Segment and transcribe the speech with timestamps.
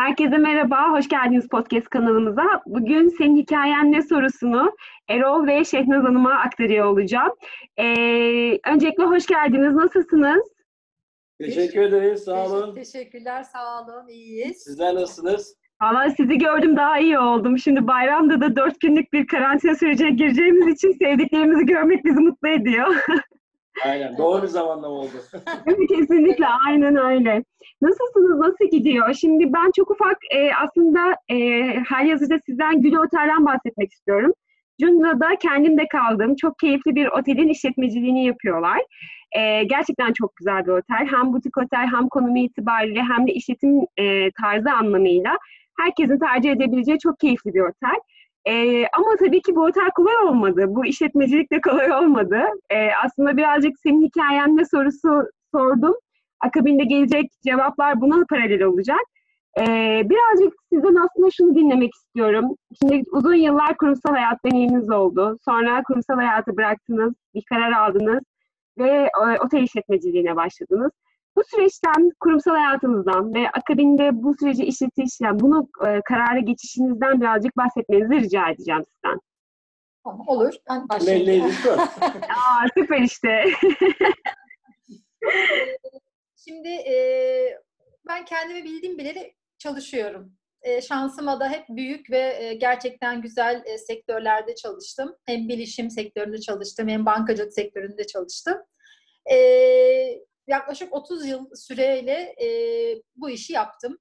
[0.00, 2.62] Herkese merhaba, hoş geldiniz podcast kanalımıza.
[2.66, 4.72] Bugün senin hikayen ne sorusunu
[5.08, 7.32] Erol ve Şehnaz Hanım'a aktarıyor olacağım.
[7.76, 10.48] Ee, öncelikle hoş geldiniz, nasılsınız?
[11.40, 12.74] Teşekkür ederiz, sağ olun.
[12.74, 14.56] Teşekkürler, sağ olun, iyiyiz.
[14.62, 15.54] Sizler nasılsınız?
[15.82, 17.58] Valla sizi gördüm daha iyi oldum.
[17.58, 22.94] Şimdi bayramda da dört günlük bir karantina sürecine gireceğimiz için sevdiklerimizi görmek bizi mutlu ediyor.
[23.84, 25.08] Aynen, doğru zamanlama oldu.
[25.88, 27.44] Kesinlikle, aynen öyle.
[27.82, 29.14] Nasılsınız, nasıl gidiyor?
[29.14, 31.36] Şimdi ben çok ufak e, aslında e,
[31.88, 34.32] halihazırda sizden Gül Otel'den bahsetmek istiyorum.
[34.80, 38.80] Cunda'da kendim de kaldığım çok keyifli bir otelin işletmeciliğini yapıyorlar.
[39.32, 41.06] E, gerçekten çok güzel bir otel.
[41.10, 45.36] Hem butik otel hem konumu itibariyle hem de işletim e, tarzı anlamıyla
[45.80, 48.00] herkesin tercih edebileceği çok keyifli bir otel.
[48.46, 50.64] Ee, ama tabii ki bu otel kolay olmadı.
[50.68, 52.42] Bu işletmecilik de kolay olmadı.
[52.70, 55.22] Ee, aslında birazcık senin hikayenle sorusu
[55.54, 55.94] sordum.
[56.40, 59.00] Akabinde gelecek cevaplar buna paralel olacak.
[59.58, 62.56] Ee, birazcık sizden aslında şunu dinlemek istiyorum.
[62.82, 65.38] Şimdi uzun yıllar kurumsal hayat deneyiminiz oldu.
[65.44, 68.22] Sonra kurumsal hayatı bıraktınız, bir karar aldınız
[68.78, 70.90] ve e, otel işletmeciliğine başladınız.
[71.36, 78.14] Bu süreçten, kurumsal hayatınızdan ve akabinde bu süreci işletişten, bunu e, karara geçişinizden birazcık bahsetmenizi
[78.14, 79.20] rica edeceğim sizden.
[80.04, 80.54] Tamam, olur.
[80.70, 81.46] Ben başlayayım.
[82.28, 83.44] Aa, süper işte.
[86.36, 86.94] Şimdi e,
[88.08, 90.32] ben kendimi bildiğim bileli çalışıyorum.
[90.62, 95.16] E, şansıma da hep büyük ve e, gerçekten güzel e, sektörlerde çalıştım.
[95.26, 98.58] Hem bilişim sektöründe çalıştım, hem bankacılık sektöründe çalıştım.
[99.32, 99.36] E,
[100.50, 102.48] yaklaşık 30 yıl süreyle e,
[103.16, 103.98] bu işi yaptım.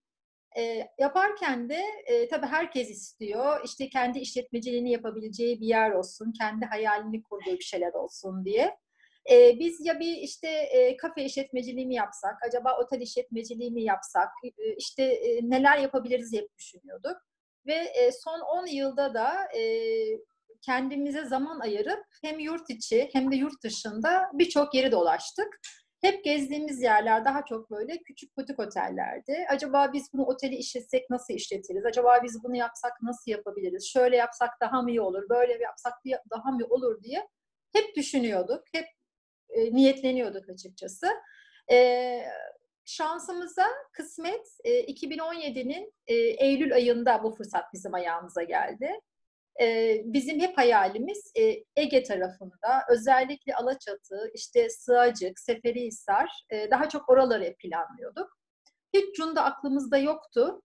[0.58, 6.66] E, yaparken de e, tabii herkes istiyor işte kendi işletmeciliğini yapabileceği bir yer olsun, kendi
[6.66, 8.78] hayalini kurduğu bir şeyler olsun diye.
[9.31, 14.30] E, biz ya bir işte e, kafe işletmeciliği mi yapsak, acaba otel işletmeciliği mi yapsak,
[14.44, 17.18] e, işte e, neler yapabiliriz hep düşünüyorduk.
[17.68, 19.63] Ve e, son 10 yılda da e,
[20.62, 25.59] kendimize zaman ayırıp hem yurt içi hem de yurt dışında birçok yeri dolaştık.
[26.01, 29.45] Hep gezdiğimiz yerler daha çok böyle küçük butik otellerdi.
[29.49, 31.85] Acaba biz bunu oteli işletsek nasıl işletiriz?
[31.85, 33.87] Acaba biz bunu yapsak nasıl yapabiliriz?
[33.87, 35.29] Şöyle yapsak daha mı iyi olur?
[35.29, 35.93] Böyle yapsak
[36.31, 37.27] daha mı olur diye
[37.73, 38.63] hep düşünüyorduk.
[38.73, 38.85] Hep
[39.49, 41.07] e, niyetleniyorduk açıkçası.
[41.71, 42.19] E,
[42.85, 48.99] şansımıza kısmet e, 2017'nin e, Eylül ayında bu fırsat bizim ayağımıza geldi.
[50.03, 51.31] Bizim hep hayalimiz
[51.75, 58.37] Ege tarafında özellikle Alaçatı, işte Sığacık, Seferihisar daha çok oraları planlıyorduk.
[58.93, 60.61] Hiç Cunda aklımızda yoktu.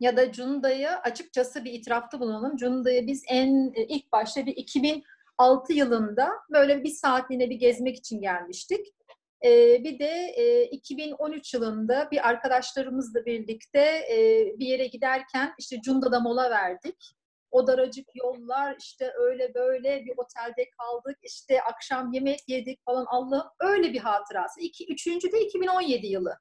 [0.00, 2.56] Ya da Cunda'yı açıkçası bir itirafta bulunalım.
[2.56, 5.04] Cunda'yı biz en ilk başta bir 2000
[5.38, 8.86] 6 yılında böyle bir saatliğine bir gezmek için gelmiştik.
[9.44, 13.80] Ee, bir de e, 2013 yılında bir arkadaşlarımızla birlikte
[14.12, 17.17] e, bir yere giderken işte Cunda'da mola verdik.
[17.50, 23.52] O daracık yollar işte öyle böyle bir otelde kaldık işte akşam yemek yedik falan Allah
[23.60, 24.60] öyle bir hatırası.
[24.60, 26.38] İki, üçüncü de 2017 yılı.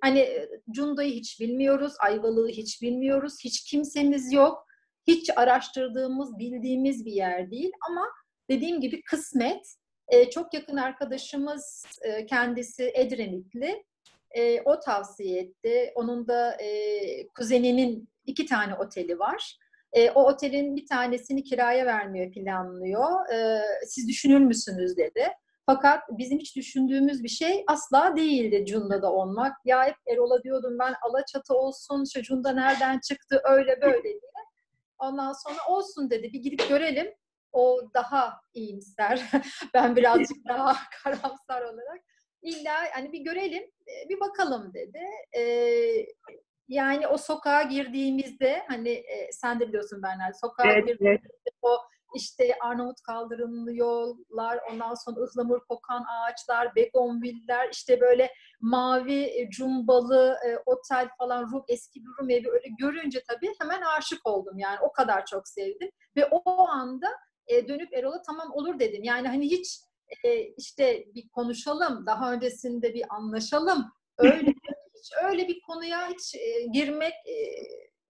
[0.00, 4.66] Hani Cunda'yı hiç bilmiyoruz, Ayvalık'ı hiç bilmiyoruz, hiç kimsemiz yok.
[5.06, 8.06] Hiç araştırdığımız, bildiğimiz bir yer değil ama
[8.50, 9.66] dediğim gibi kısmet.
[10.08, 13.84] E, çok yakın arkadaşımız e, kendisi Edremitli.
[14.30, 15.92] E, o tavsiye etti.
[15.94, 19.58] Onun da e, kuzeninin iki tane oteli var.
[19.92, 23.32] E, o otelin bir tanesini kiraya vermeye planlıyor.
[23.32, 25.28] E, siz düşünür müsünüz dedi.
[25.66, 29.56] Fakat bizim hiç düşündüğümüz bir şey asla değildi Cunda'da olmak.
[29.64, 34.20] Ya hep Erol'a diyordum ben Alaçatı olsun, şu Cunda nereden çıktı öyle böyle diye.
[34.98, 37.14] Ondan sonra olsun dedi bir gidip görelim.
[37.52, 39.22] O daha iyimser.
[39.74, 42.00] ben birazcık daha karamsar olarak.
[42.42, 45.00] İlla hani bir görelim, e, bir bakalım dedi.
[45.36, 46.06] Ee,
[46.68, 51.54] yani o sokağa girdiğimizde hani e, sen de biliyorsun Bernal sokağa evet, girdiğimizde evet.
[51.62, 51.78] o
[52.14, 60.36] işte Arnavut kaldırımlı yollar, ondan sonra ıhlamur kokan ağaçlar, begonviller, işte böyle mavi e, cumbalı
[60.46, 64.78] e, otel falan, Rum, eski bir Rum evi öyle görünce tabii hemen aşık oldum yani
[64.80, 65.90] o kadar çok sevdim.
[66.16, 67.08] Ve o anda
[67.46, 69.04] e, dönüp Erol'a tamam olur dedim.
[69.04, 69.80] Yani hani hiç
[70.24, 73.92] e, işte bir konuşalım, daha öncesinde bir anlaşalım.
[74.18, 74.54] Öyle
[75.08, 77.36] hiç öyle bir konuya hiç e, girmek e,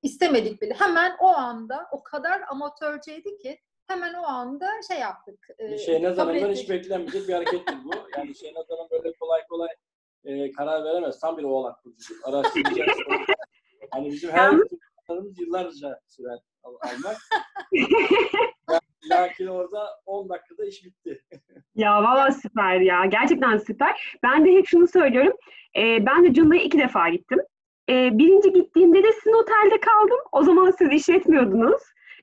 [0.03, 0.75] istemedik bile.
[0.75, 5.49] Hemen o anda o kadar amatörceydi ki hemen o anda şey yaptık.
[5.59, 7.91] E, Şeynaz Hanım'dan hiç beklenmeyecek bir harekettir bu.
[8.17, 9.69] Yani Şeynaz Hanım böyle kolay kolay
[10.25, 11.21] e, karar veremez.
[11.21, 12.15] Tam bir oğlak burcu.
[12.25, 12.99] Araştıracağız.
[13.91, 14.51] hani bizim her
[15.07, 17.17] planlarımız yıllarca sürer almak.
[19.11, 21.25] Lakin orada 10 dakikada iş bitti.
[21.79, 23.05] Ya valla süper ya.
[23.07, 24.17] Gerçekten süper.
[24.23, 25.33] Ben de hep şunu söylüyorum.
[25.77, 27.39] Ee, ben de Cunda'ya iki defa gittim.
[27.91, 30.19] e, birinci gittiğimde de sizin otelde kaldım.
[30.33, 31.83] O zaman siz işletmiyordunuz.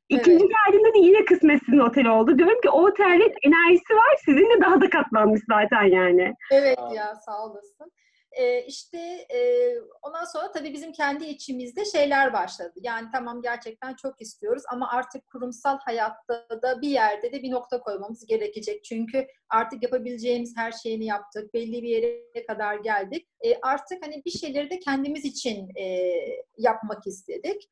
[0.10, 0.56] İkinci Evet.
[0.66, 2.38] geldiğimde de yine kısmet sizin otel oldu.
[2.38, 4.16] Diyorum ki o otelin enerjisi var.
[4.26, 6.34] Sizin de daha da katlanmış zaten yani.
[6.52, 7.92] Evet ya sağ olasın.
[8.36, 8.98] Ee, işte
[9.34, 9.72] e,
[10.02, 12.74] ondan sonra tabii bizim kendi içimizde şeyler başladı.
[12.82, 17.80] Yani tamam gerçekten çok istiyoruz ama artık kurumsal hayatta da bir yerde de bir nokta
[17.80, 18.84] koymamız gerekecek.
[18.84, 21.54] Çünkü artık yapabileceğimiz her şeyini yaptık.
[21.54, 23.28] Belli bir yere kadar geldik.
[23.46, 26.12] E, artık hani bir şeyleri de kendimiz için e,
[26.58, 27.70] yapmak istedik.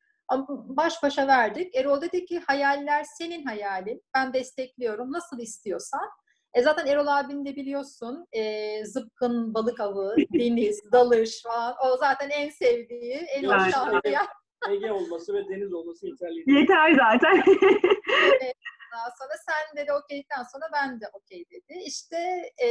[0.48, 1.76] Baş başa verdik.
[1.76, 4.02] Erol dedi ki hayaller senin hayalin.
[4.14, 5.12] Ben destekliyorum.
[5.12, 6.08] Nasıl istiyorsan.
[6.54, 8.26] E zaten Erol abini de biliyorsun.
[8.32, 11.74] E, zıpkın, balık avı, deniz, dalış falan.
[11.84, 13.60] O zaten en sevdiği, en Evet.
[13.60, 14.26] hoşlandığı yer.
[14.70, 16.58] Ege olması ve deniz olması yeterli.
[16.58, 17.36] Yeter zaten.
[18.94, 21.78] Ondan sonra sen dedi okeyden sonra ben de okey dedi.
[21.84, 22.16] İşte
[22.64, 22.68] e,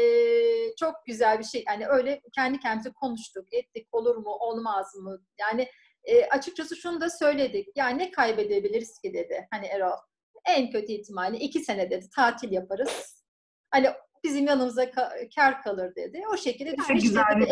[0.80, 1.64] çok güzel bir şey.
[1.68, 3.88] Yani öyle kendi kendimize konuştuk, ettik.
[3.92, 5.20] Olur mu, olmaz mı?
[5.40, 5.68] Yani
[6.04, 7.68] e, açıkçası şunu da söyledik.
[7.76, 9.48] Yani ne kaybedebiliriz ki dedi.
[9.52, 9.98] Hani Erol.
[10.46, 13.23] En kötü ihtimalle iki sene dedi tatil yaparız.
[13.74, 13.88] Hani
[14.24, 16.24] bizim yanımıza ka- kar kalır dedi.
[16.34, 16.96] O şekilde düşün.
[16.96, 17.50] İşte güzel bir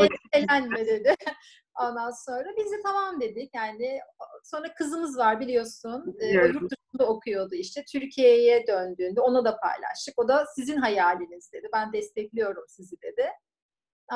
[0.86, 1.16] dedi.
[1.80, 3.56] Ondan sonra biz de tamam dedik.
[3.56, 4.00] Yani
[4.44, 6.16] sonra kızımız var biliyorsun.
[6.20, 6.60] Biliyorum.
[6.62, 7.84] yurt dışında okuyordu işte.
[7.92, 10.20] Türkiye'ye döndüğünde ona da paylaştık.
[10.20, 11.68] O da sizin hayaliniz dedi.
[11.74, 13.30] Ben destekliyorum sizi dedi.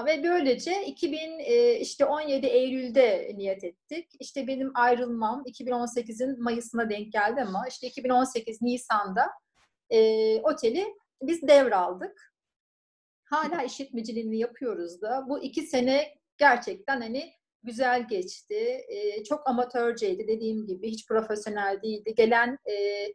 [0.05, 4.11] Ve böylece 2000 e, işte 17 Eylül'de niyet ettik.
[4.19, 9.27] İşte benim ayrılmam 2018'in Mayıs'ına denk geldi ama işte 2018 Nisan'da
[9.89, 10.85] e, oteli
[11.21, 12.33] biz devraldık.
[13.23, 15.25] Hala işletmeciliğini yapıyoruz da.
[15.29, 17.33] Bu iki sene gerçekten hani
[17.63, 18.85] güzel geçti.
[18.87, 20.91] E, çok amatörceydi dediğim gibi.
[20.91, 22.15] Hiç profesyonel değildi.
[22.15, 23.05] Gelen e,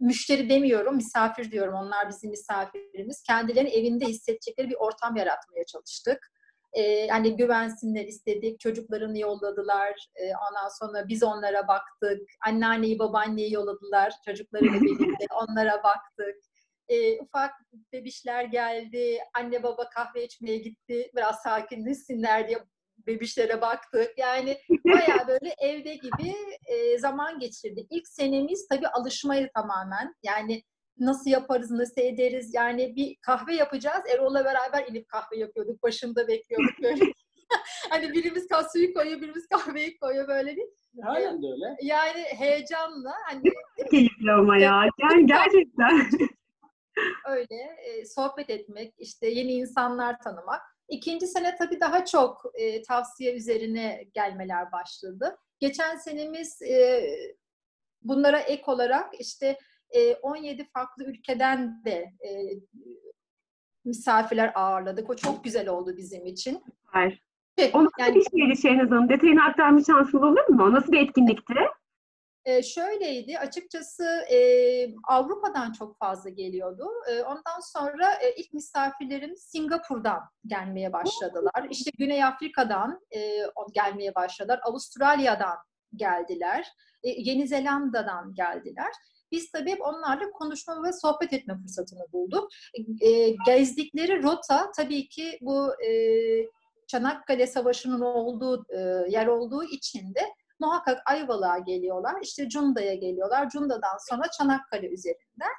[0.00, 1.74] müşteri demiyorum, misafir diyorum.
[1.74, 3.22] Onlar bizim misafirimiz.
[3.22, 6.30] Kendilerini evinde hissedecekleri bir ortam yaratmaya çalıştık.
[6.72, 8.60] E, hani güvensinler istedik.
[8.60, 10.08] Çocuklarını yolladılar.
[10.16, 12.20] E, ondan sonra biz onlara baktık.
[12.46, 14.12] Anneanneyi, babaanneyi yolladılar.
[14.24, 16.36] Çocuklarıyla birlikte onlara baktık.
[16.88, 17.52] E, ufak
[17.92, 19.18] bebişler geldi.
[19.34, 21.10] Anne baba kahve içmeye gitti.
[21.16, 22.58] Biraz sakinleşsinler diye
[23.06, 24.18] bebişlere baktık.
[24.18, 26.34] Yani bayağı böyle evde gibi
[26.66, 27.86] e, zaman geçirdik.
[27.90, 30.14] İlk senemiz tabii alışmaydı tamamen.
[30.22, 30.62] Yani
[30.98, 32.54] nasıl yaparız, nasıl ederiz?
[32.54, 34.02] Yani bir kahve yapacağız.
[34.14, 35.82] Erol'la beraber inip kahve yapıyorduk.
[35.82, 37.04] Başında bekliyorduk böyle.
[37.90, 40.64] hani birimiz suyu koyuyor, birimiz kahveyi koyuyor böyle bir.
[41.02, 41.76] Halen de öyle.
[41.82, 43.42] Yani heyecanla hani
[43.90, 44.88] Keyifli ama ya.
[44.98, 46.08] Yani gerçekten.
[47.28, 50.60] Öyle e, sohbet etmek, işte yeni insanlar tanımak.
[50.88, 55.36] İkinci sene tabii daha çok e, tavsiye üzerine gelmeler başladı.
[55.60, 57.06] Geçen senemiz e,
[58.02, 59.58] bunlara ek olarak işte
[59.90, 62.30] e, 17 farklı ülkeden de e,
[63.84, 65.10] misafirler ağırladık.
[65.10, 66.62] O çok güzel oldu bizim için.
[66.86, 67.20] Süper.
[67.58, 69.08] Şey, O nasıl yani bir şeydi Şehnaz Hanım?
[69.08, 70.64] Detayını aktarma şansınız olur mu?
[70.64, 71.54] O nasıl bir etkinlikti?
[72.44, 74.38] E, şöyleydi, açıkçası e,
[75.08, 76.88] Avrupa'dan çok fazla geliyordu.
[77.10, 81.66] E, ondan sonra e, ilk misafirlerimiz Singapur'dan gelmeye başladılar.
[81.70, 83.40] İşte Güney Afrika'dan e,
[83.72, 84.60] gelmeye başladılar.
[84.62, 85.56] Avustralya'dan
[85.96, 86.66] geldiler.
[87.02, 88.92] E, Yeni Zelanda'dan geldiler.
[89.32, 92.48] Biz tabii hep onlarla konuşma ve sohbet etme fırsatını bulduk.
[93.00, 95.90] E, gezdikleri rota tabii ki bu e,
[96.86, 98.78] Çanakkale Savaşı'nın olduğu e,
[99.10, 100.20] yer olduğu için de
[100.60, 102.14] muhakkak Ayvalık'a geliyorlar.
[102.22, 103.50] İşte Cunda'ya geliyorlar.
[103.50, 105.52] Cunda'dan sonra Çanakkale üzerinden.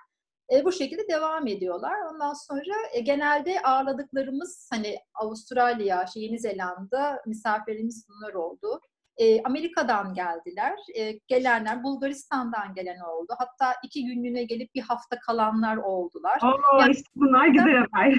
[0.54, 1.96] E, bu şekilde devam ediyorlar.
[2.14, 8.80] Ondan sonra e, genelde ağırladıklarımız hani Avustralya, şey, Yeni Zelanda misafirlerimiz bunlar oldu.
[9.18, 10.74] E, Amerika'dan geldiler.
[10.98, 13.34] E, gelenler Bulgaristan'dan gelen oldu.
[13.38, 16.40] Hatta iki günlüğüne gelip bir hafta kalanlar oldular.
[16.44, 18.16] Oo, Yani- işte bunlar güzel haber.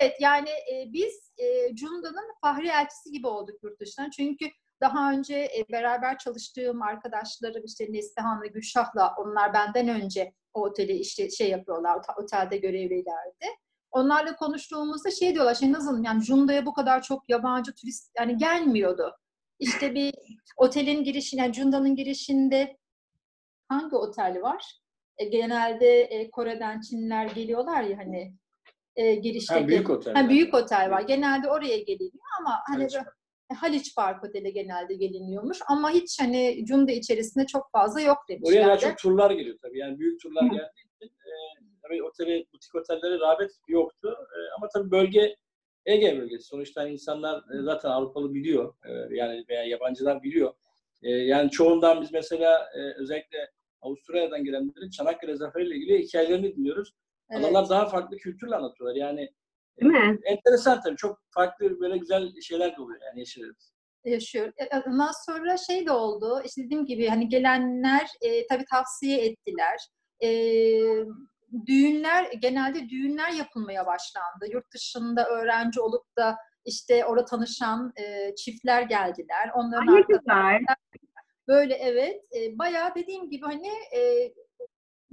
[0.00, 4.10] Evet yani e, biz e, Cunda'nın fahri elçisi gibi olduk yurt dışından.
[4.10, 4.44] Çünkü
[4.80, 11.30] daha önce e, beraber çalıştığım arkadaşlarım işte Neslihan'la Gülşah'la onlar benden önce o oteli işte
[11.30, 13.46] şey yapıyorlar, otelde görevlilerdi.
[13.90, 19.16] Onlarla konuştuğumuzda şey diyorlar, şey nasıl yani Cunda'ya bu kadar çok yabancı turist yani gelmiyordu.
[19.58, 20.14] İşte bir
[20.56, 22.76] otelin girişinde, yani Cunda'nın girişinde
[23.68, 24.80] hangi otel var?
[25.18, 28.34] E, genelde e, Kore'den Çinliler geliyorlar ya hani
[28.96, 29.60] e, girişteki.
[29.60, 30.14] Ha, büyük otel.
[30.14, 31.00] Ha, büyük otel var.
[31.00, 33.04] Genelde oraya geliniyor ama hani böyle-
[33.52, 38.68] Haliç Park Oteli genelde geliniyormuş ama hiç hani Cunda içerisinde çok fazla yok Oraya daha
[38.70, 38.80] demişlerdi.
[38.80, 39.78] çok turlar geliyor tabii.
[39.78, 41.30] Yani büyük turlar geldiği için e,
[41.82, 44.16] tabii otele, butik otellere rağbet yoktu.
[44.20, 45.36] E, ama tabii bölge
[45.86, 46.44] Ege bölgesi.
[46.44, 48.74] Sonuçta hani insanlar e, zaten Avrupalı biliyor.
[48.84, 50.54] E, yani veya yabancılar biliyor.
[51.02, 53.50] E, yani çoğundan biz mesela e, özellikle
[53.82, 56.92] Avustralya'dan gelenlerin Çanakkale Zaferi ile ilgili hikayelerini dinliyoruz.
[57.30, 57.44] Evet.
[57.44, 58.96] Adamlar daha farklı kültürle anlatıyorlar.
[58.96, 59.30] Yani
[59.80, 60.18] Değil mi?
[60.24, 60.96] enteresan tabii.
[60.96, 63.72] Çok farklı böyle güzel şeyler de oluyor yani yaşıyoruz.
[64.04, 64.52] yaşıyor.
[64.56, 66.42] E, ondan sonra şey de oldu.
[66.44, 69.88] İşte dediğim gibi hani gelenler e, tabii tavsiye ettiler.
[70.22, 70.28] E,
[71.66, 74.46] düğünler genelde düğünler yapılmaya başlandı.
[74.52, 79.50] Yurt dışında öğrenci olup da işte orada tanışan e, çiftler geldiler.
[79.54, 80.60] Onların Ay, güzel.
[81.48, 82.22] Böyle evet.
[82.36, 84.32] E, bayağı dediğim gibi hani e,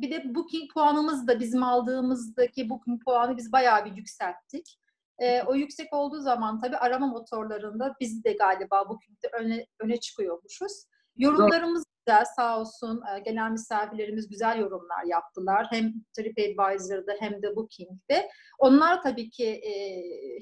[0.02, 4.78] bir de booking puanımız da bizim aldığımızdaki booking puanı biz bayağı bir yükselttik.
[5.20, 10.86] E, o yüksek olduğu zaman tabii arama motorlarında biz de galiba bookingde öne, öne çıkıyormuşuz.
[11.18, 15.68] Yorumlarımız güzel sağ olsun e, gelen misafirlerimiz güzel yorumlar yaptılar.
[15.70, 18.30] Hem TripAdvisor'da hem de Booking'de.
[18.60, 19.74] Onlar tabii ki e,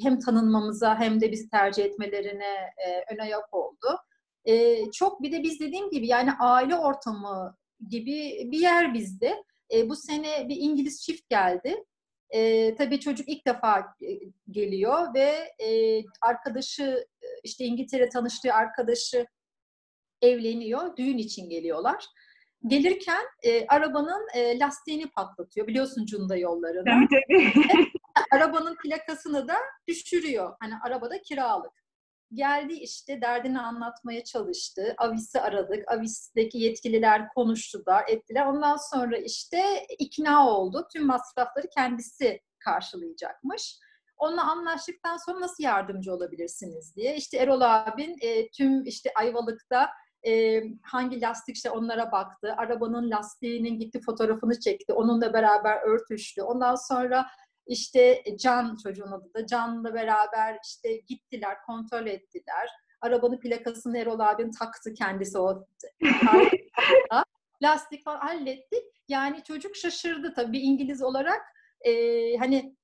[0.04, 4.00] hem tanınmamıza hem de bizi tercih etmelerine e, ön ayak oldu.
[4.46, 7.56] E, çok bir de biz dediğim gibi yani aile ortamı
[7.90, 9.44] gibi bir yer bizde.
[9.74, 11.84] E, bu sene bir İngiliz çift geldi.
[12.30, 14.10] E, tabii çocuk ilk defa e,
[14.52, 17.08] geliyor ve e, arkadaşı
[17.44, 19.26] işte İngiltere tanıştığı arkadaşı
[20.22, 20.98] evleniyor.
[20.98, 22.06] Düğün için geliyorlar.
[22.68, 25.68] Gelirken e, arabanın e, lastiğini patlatıyor.
[25.68, 26.86] Biliyorsun Cunda yollarını.
[26.86, 27.88] Tabii tabii.
[28.32, 29.56] arabanın plakasını da
[29.88, 30.56] düşürüyor.
[30.60, 31.79] Hani arabada kiralık.
[32.34, 34.96] Geldi işte derdini anlatmaya çalıştı.
[34.98, 35.92] Avis'i aradık.
[35.92, 38.46] Avis'teki yetkililer konuştular, ettiler.
[38.46, 40.88] Ondan sonra işte ikna oldu.
[40.94, 43.80] Tüm masrafları kendisi karşılayacakmış.
[44.18, 47.16] Onunla anlaştıktan sonra nasıl yardımcı olabilirsiniz diye.
[47.16, 49.90] İşte Erol abin e, tüm işte Ayvalık'ta
[50.28, 52.56] e, hangi lastik işte onlara baktı.
[52.58, 54.94] Arabanın lastiğinin gitti fotoğrafını çekti.
[54.94, 56.42] Onunla beraber örtüştü.
[56.42, 57.26] Ondan sonra
[57.70, 62.70] işte Can çocuğun adı da Can'la beraber işte gittiler, kontrol ettiler.
[63.02, 65.66] Arabanın plakasını Erol abin taktı kendisi o
[67.64, 68.84] lastik falan hallettik.
[69.08, 71.42] Yani çocuk şaşırdı tabii bir İngiliz olarak.
[71.82, 71.92] E,
[72.38, 72.76] hani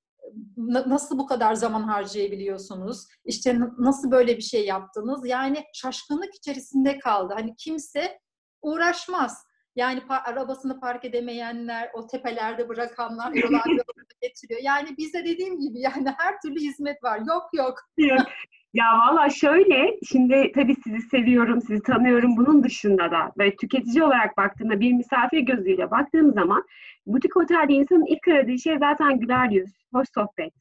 [0.68, 3.08] nasıl bu kadar zaman harcayabiliyorsunuz?
[3.26, 5.28] İşte nasıl böyle bir şey yaptınız?
[5.28, 7.34] Yani şaşkınlık içerisinde kaldı.
[7.38, 8.20] Hani kimse
[8.62, 9.45] uğraşmaz.
[9.76, 13.50] Yani pa- arabasını park edemeyenler, o tepelerde bırakanlar, Erol
[14.22, 14.62] getiriyor.
[14.64, 17.20] Yani bize dediğim gibi yani her türlü hizmet var.
[17.28, 17.80] Yok yok.
[17.98, 18.28] yok.
[18.74, 22.38] Ya valla şöyle, şimdi tabii sizi seviyorum, sizi tanıyorum.
[22.38, 26.64] Bunun dışında da böyle tüketici olarak baktığımda bir misafir gözüyle baktığım zaman
[27.06, 30.54] butik otelde insanın ilk aradığı şey zaten güler yüz, hoş sohbet.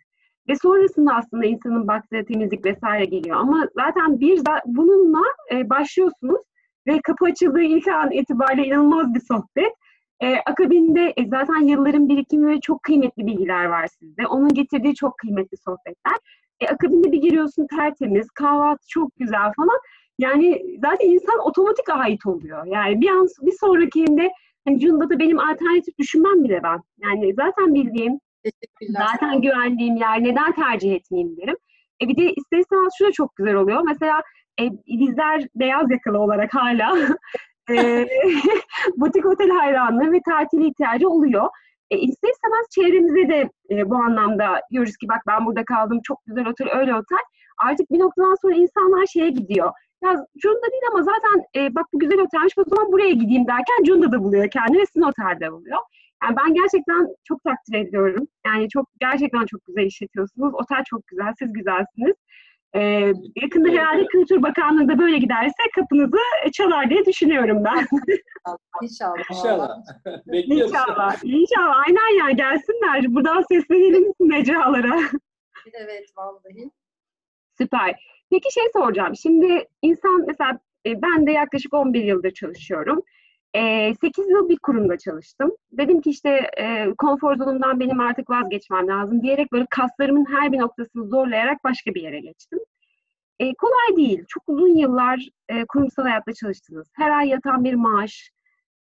[0.48, 3.36] Ve sonrasında aslında insanın baktığı temizlik vesaire geliyor.
[3.36, 6.40] Ama zaten bir bununla e, başlıyorsunuz
[6.86, 9.72] ve kapı açıldığı ilk an itibariyle inanılmaz bir sohbet.
[10.20, 14.26] E, akabinde e, zaten yılların birikimi ve çok kıymetli bilgiler var sizde.
[14.26, 16.16] Onun getirdiği çok kıymetli sohbetler.
[16.60, 19.78] E, akabinde bir giriyorsun tertemiz, kahvaltı çok güzel falan.
[20.18, 22.66] Yani zaten insan otomatik ait oluyor.
[22.66, 24.30] Yani bir an bir sonrakinde
[24.64, 26.80] hani Cunda da benim alternatif düşünmem bile ben.
[26.98, 28.20] Yani zaten bildiğim,
[28.88, 31.56] zaten güvendiğim yer neden tercih etmeyeyim derim.
[32.02, 33.82] E bir de ister istemez şu da çok güzel oluyor.
[33.86, 34.22] Mesela
[34.60, 36.96] e, bizler beyaz yakalı olarak hala
[37.70, 38.06] e,
[38.96, 41.48] butik otel hayranlığı ve tatili ihtiyacı oluyor.
[41.90, 42.30] E, ister
[42.70, 46.94] çevremize de e, bu anlamda diyoruz ki bak ben burada kaldım çok güzel otel öyle
[46.94, 47.18] otel.
[47.58, 49.72] Artık bir noktadan sonra insanlar şeye gidiyor.
[50.04, 53.84] Ya Cunda değil ama zaten e, bak bu güzel otelmiş o zaman buraya gideyim derken
[53.84, 55.78] Cunda'da buluyor kendini ve sizin otelde buluyor.
[56.22, 58.26] Yani ben gerçekten çok takdir ediyorum.
[58.46, 60.54] Yani çok gerçekten çok güzel işletiyorsunuz.
[60.54, 62.14] Otel çok güzel, siz güzelsiniz.
[62.76, 63.12] Ee,
[63.42, 66.16] yakında herhalde Kültür Bakanlığı da böyle giderse kapınızı
[66.52, 67.86] çalar diye düşünüyorum ben.
[68.82, 69.30] İnşallah.
[69.30, 69.68] İnşallah.
[70.26, 70.72] Bekliyoruz.
[70.72, 71.24] İnşallah.
[71.24, 71.82] İnşallah.
[71.86, 73.14] Aynen ya gelsinler.
[73.14, 75.00] Buradan seslenelim mecralara.
[75.72, 76.70] Evet vallahi.
[77.58, 77.94] Süper.
[78.30, 79.16] Peki şey soracağım.
[79.16, 83.02] Şimdi insan mesela e, ben de yaklaşık 11 yıldır çalışıyorum.
[83.54, 85.52] 8 yıl bir kurumda çalıştım.
[85.72, 86.50] Dedim ki işte
[86.98, 92.02] konfor zonumdan benim artık vazgeçmem lazım diyerek böyle kaslarımın her bir noktasını zorlayarak başka bir
[92.02, 92.58] yere geçtim.
[93.38, 94.24] E, kolay değil.
[94.28, 96.88] Çok uzun yıllar e, kurumsal hayatta çalıştınız.
[96.94, 98.30] Her ay yatan bir maaş,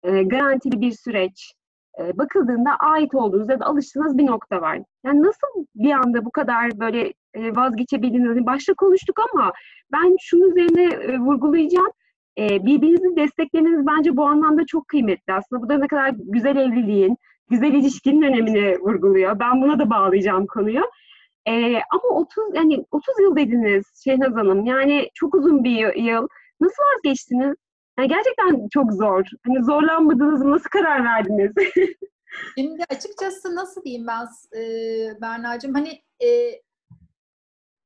[0.03, 1.53] e, garantili bir süreç.
[1.99, 4.79] E, bakıldığında ait olduğunuz ya da alıştığınız bir nokta var.
[5.05, 8.45] Yani nasıl bir anda bu kadar böyle e, vazgeçebildiniz?
[8.45, 9.53] Başta konuştuk ama
[9.91, 11.91] ben şunun üzerine e, vurgulayacağım.
[12.37, 15.33] E, birbirinizi desteklemeniz bence bu anlamda çok kıymetli.
[15.33, 17.17] Aslında bu da ne kadar güzel evliliğin,
[17.49, 19.39] güzel ilişkinin önemini vurguluyor.
[19.39, 20.81] Ben buna da bağlayacağım konuyu.
[21.45, 24.65] E, ama 30 yani 30 yıl dediniz Şehnaz Hanım.
[24.65, 26.27] Yani çok uzun bir yıl.
[26.61, 27.55] Nasıl vazgeçtiniz?
[27.99, 29.23] Yani gerçekten çok zor.
[29.45, 30.51] Hani zorlanmadınız mı?
[30.51, 31.51] Nasıl karar verdiniz?
[32.57, 34.27] Şimdi açıkçası nasıl diyeyim ben
[34.59, 34.61] e,
[35.21, 36.61] Berna'cığım hani e,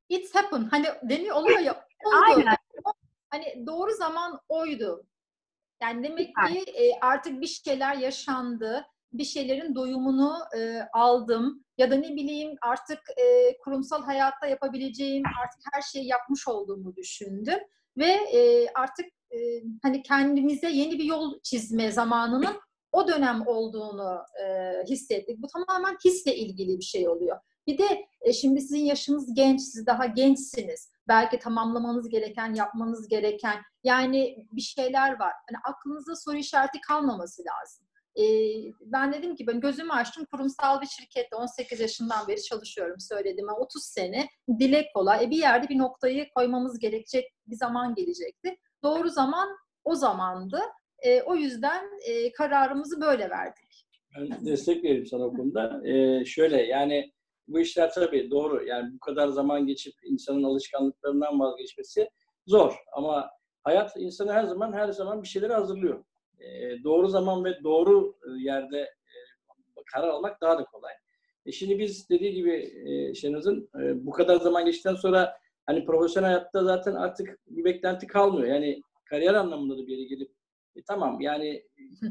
[0.10, 1.74] it's happen hani deniyor oluyor ya
[2.06, 2.16] oldu.
[2.28, 2.58] Aynen.
[3.30, 5.08] Hani doğru zaman oydu.
[5.82, 8.86] Yani demek ki e, artık bir şeyler yaşandı.
[9.14, 11.64] Bir şeylerin doyumunu e, aldım.
[11.78, 17.60] Ya da ne bileyim artık e, kurumsal hayatta yapabileceğim artık her şeyi yapmış olduğumu düşündüm.
[17.98, 19.38] ve e, artık e,
[19.84, 25.38] hani kendimize yeni bir yol çizme zamanının o dönem olduğunu e, hissettik.
[25.42, 27.40] Bu tamamen hisle ilgili bir şey oluyor.
[27.68, 30.92] Bir de e, şimdi sizin yaşınız genç, siz daha gençsiniz.
[31.08, 35.34] Belki tamamlamanız gereken, yapmanız gereken yani bir şeyler var.
[35.50, 37.88] Hani aklınızda soru işareti kalmaması lazım.
[38.16, 38.24] E,
[38.82, 43.48] ben dedim ki ben gözümü açtım kurumsal bir şirkette 18 yaşından beri çalışıyorum söyledim.
[43.60, 44.28] 30 sene
[44.60, 45.26] dile kolay.
[45.26, 48.58] E, bir yerde bir noktayı koymamız gerekecek bir zaman gelecekti.
[48.84, 49.48] Doğru zaman
[49.84, 50.62] o zamandı.
[51.00, 53.88] E, o yüzden e, kararımızı böyle verdik.
[54.16, 55.34] Ben destek veririm sana o.
[55.86, 57.12] Ee, şöyle yani
[57.48, 58.66] bu işler tabii doğru.
[58.66, 62.10] Yani bu kadar zaman geçip insanın alışkanlıklarından vazgeçmesi
[62.48, 62.76] zor.
[62.94, 63.30] Ama
[63.64, 66.04] hayat insanı her zaman her zaman bir şeyleri hazırlıyor.
[66.40, 69.18] Ee, doğru zaman ve doğru e, yerde e,
[69.94, 70.94] karar almak daha da kolay.
[71.46, 72.54] E şimdi biz dediği gibi
[72.86, 78.08] e, Şenaz'ın e, bu kadar zaman geçtikten sonra hani profesyonel hayatta zaten artık bir beklenti
[78.08, 78.48] kalmıyor.
[78.48, 80.32] Yani kariyer anlamında da bir yere gelip
[80.76, 81.64] e, tamam yani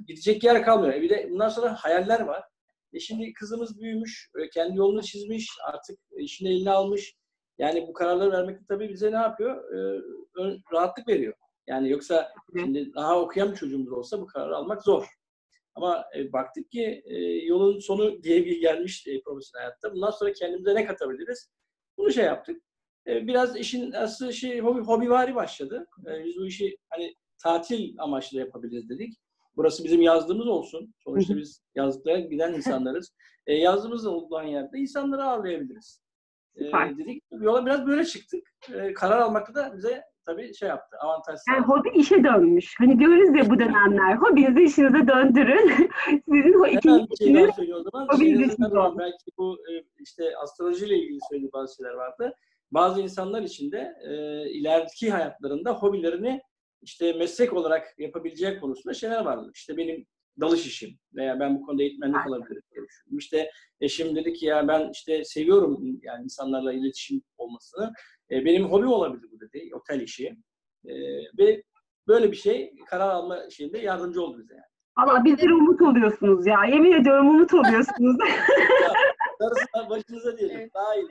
[0.06, 0.94] gidecek yer kalmıyor.
[0.94, 2.44] E bir de bundan sonra hayaller var.
[2.96, 7.14] E şimdi kızımız büyümüş, e, kendi yolunu çizmiş, artık işini eline almış.
[7.58, 9.74] Yani bu kararları vermek de tabii bize ne yapıyor?
[9.74, 10.00] E,
[10.72, 11.34] rahatlık veriyor.
[11.66, 15.06] Yani yoksa şimdi daha okuyan bir çocuğumuz olsa bu kararı almak zor.
[15.74, 19.92] Ama e, baktık ki e, yolun sonu diye bir gelmiş e, profesyonel hayatta.
[19.92, 21.50] Bundan sonra kendimize ne katabiliriz?
[21.98, 22.62] Bunu şey yaptık.
[23.06, 25.86] E, biraz işin aslı şey hobi, hobivari başladı.
[26.06, 29.14] E, biz bu işi hani tatil amaçlı yapabiliriz dedik.
[29.56, 30.94] Burası bizim yazdığımız olsun.
[31.04, 33.14] Sonuçta biz yazlıklara giden insanlarız.
[33.46, 36.02] E, yazdığımız olduğun yerde insanları ağırlayabiliriz.
[36.56, 36.64] E,
[36.98, 37.22] dedik.
[37.30, 38.40] Yola biraz böyle çıktık.
[38.74, 40.96] E, karar almakta da bize tabii şey yaptı.
[41.00, 42.74] Avantaj Yani hobi işe dönmüş.
[42.78, 44.16] Hani diyoruz ya bu dönemler.
[44.16, 45.68] Hobinizi işinize döndürün.
[46.30, 48.16] Sizin o ikinci söyleyeyim o zaman.
[48.16, 52.34] Şey belki bu e, işte astrolojiyle ilgili söylediği bazı şeyler vardı.
[52.70, 54.14] Bazı insanlar için de e,
[54.50, 56.40] ileriki hayatlarında hobilerini
[56.82, 59.50] işte meslek olarak yapabileceği konusunda şeyler vardı.
[59.54, 60.06] İşte benim
[60.40, 63.18] dalış işim veya ben bu konuda eğitmenlik olabilirim diye düşündüm.
[63.18, 67.92] İşte eşim dedi ki ya ben işte seviyorum yani insanlarla iletişim olmasını.
[68.30, 70.36] E, benim hobi olabilir bu dedi, otel işi.
[70.84, 70.94] E,
[71.38, 71.62] ve
[72.08, 74.64] böyle bir şey karar alma şeyinde yardımcı oldu bize yani.
[74.96, 76.64] Allah bizlere umut oluyorsunuz ya.
[76.64, 78.16] Yemin ediyorum umut oluyorsunuz.
[79.40, 80.58] Darısı başınıza diyelim.
[80.58, 80.74] Evet.
[80.74, 81.08] Daha iyi.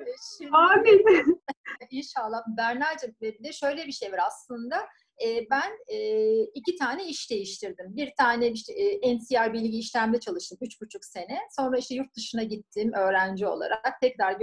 [0.52, 1.42] Amin.
[1.92, 2.44] İnşallah.
[2.58, 4.76] Berna'cığım bir de şöyle bir şey var aslında
[5.24, 7.96] e, ben e, iki tane iş değiştirdim.
[7.96, 11.40] Bir tane işte e, NCR bilgi işlemde çalıştım üç buçuk sene.
[11.56, 14.02] Sonra işte yurt dışına gittim öğrenci olarak.
[14.02, 14.40] Tekrar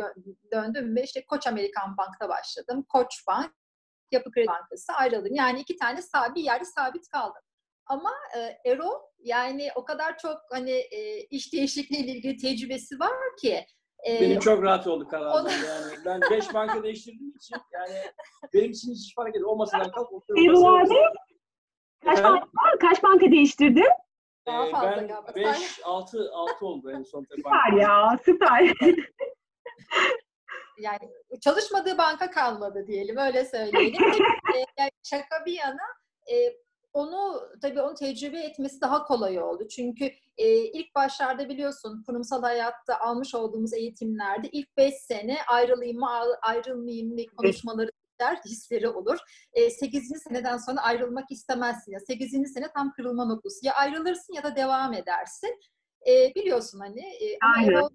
[0.53, 2.87] döndüm ve işte Koç Amerikan Bank'ta başladım.
[2.89, 3.53] Koç Bank,
[4.11, 5.35] Yapı Kredi Bankası ayrıldım.
[5.35, 6.01] Yani iki tane
[6.35, 7.43] bir yerde sabit kaldım.
[7.87, 13.37] Ama e, Erol yani o kadar çok hani e, iş değişikliği ile ilgili tecrübesi var
[13.41, 13.67] ki
[14.09, 15.95] ee, benim çok rahat oldu kararım yani.
[16.05, 17.99] Ben beş banka değiştirdiğim için yani
[18.55, 19.51] benim için hiç fark etmiyor.
[19.51, 20.95] O masadan kalk oturup Ebru abi
[22.05, 22.49] kaç, banka,
[22.81, 23.89] kaç banka değiştirdin?
[24.47, 25.35] Daha fazla ben galiba.
[25.35, 27.27] 5, 6, 6 oldu en son.
[27.37, 28.61] Süper ya, süper.
[30.79, 31.11] yani
[31.41, 34.03] çalışmadığı banka kalmadı diyelim, öyle söyleyelim.
[34.79, 35.87] yani şaka bir yana,
[36.33, 36.35] e,
[36.93, 39.69] onu tabii onu tecrübe etmesi daha kolay oldu.
[39.69, 40.05] Çünkü
[40.39, 46.09] e, ilk başlarda biliyorsun kurumsal hayatta almış olduğumuz eğitimlerde ilk beş sene ayrılayım mı
[46.43, 49.19] ayrılmayayım mı konuşmaları der, hisleri olur.
[49.53, 50.23] E, 8.
[50.23, 51.93] seneden sonra ayrılmak istemezsin.
[51.93, 52.53] Ya 8.
[52.53, 53.67] sene tam kırılma noktası.
[53.67, 55.61] Ya ayrılırsın ya da devam edersin.
[56.07, 57.01] E, biliyorsun hani.
[57.01, 57.89] E, Aynen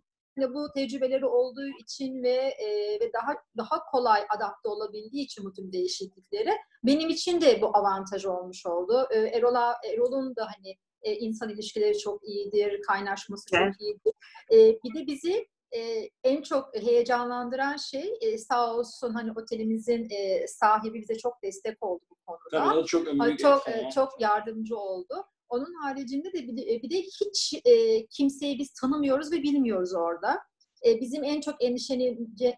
[0.54, 5.72] bu tecrübeleri olduğu için ve e, ve daha daha kolay adapte olabildiği için bu tüm
[5.74, 9.08] değişikliklere benim için de bu avantaj olmuş oldu.
[9.12, 13.74] E, Erol'a Erol'un da hani e, insan ilişkileri çok iyidir, kaynaşması evet.
[13.74, 14.14] çok iyidir.
[14.52, 20.48] E, bir de bizi e, en çok heyecanlandıran şey e, sağ olsun hani otelimizin e,
[20.48, 22.74] sahibi bize çok destek oldu bu konuda.
[22.74, 23.38] Tabii, çok önemli.
[23.38, 25.26] Çok, e, çok yardımcı oldu.
[25.50, 29.94] Onun haricinde de bir de, e, bir de hiç e, kimseyi biz tanımıyoruz ve bilmiyoruz
[29.96, 30.40] orada.
[30.86, 31.56] E, bizim en çok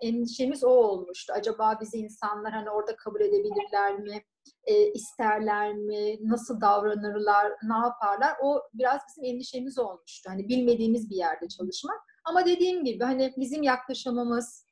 [0.02, 1.34] endişemiz o olmuştu.
[1.36, 4.24] Acaba bizi insanlar hani orada kabul edebilirler mi?
[4.64, 6.18] E, isterler mi?
[6.22, 7.52] Nasıl davranırlar?
[7.64, 8.34] Ne yaparlar?
[8.44, 10.30] O biraz bizim endişemiz olmuştu.
[10.30, 12.00] Hani bilmediğimiz bir yerde çalışmak.
[12.26, 14.66] Ama dediğim gibi hani bizim yaklaşımımız,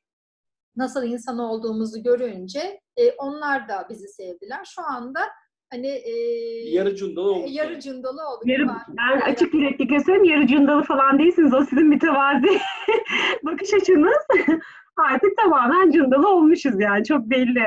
[0.76, 4.64] nasıl insan olduğumuzu görünce e, onlar da bizi sevdiler.
[4.64, 5.20] Şu anda
[5.70, 6.12] hani e,
[6.70, 7.50] yarı cundalı olduk.
[7.50, 7.82] Yarı yani.
[7.82, 8.46] cundalı olduk.
[8.46, 11.54] Yarı, ben açık yürekli söyleyeyim yarı cundalı falan değilsiniz.
[11.54, 12.48] O sizin mütevazi
[13.44, 14.26] bakış açınız.
[14.96, 17.60] Artık tamamen cundalı olmuşuz yani çok belli.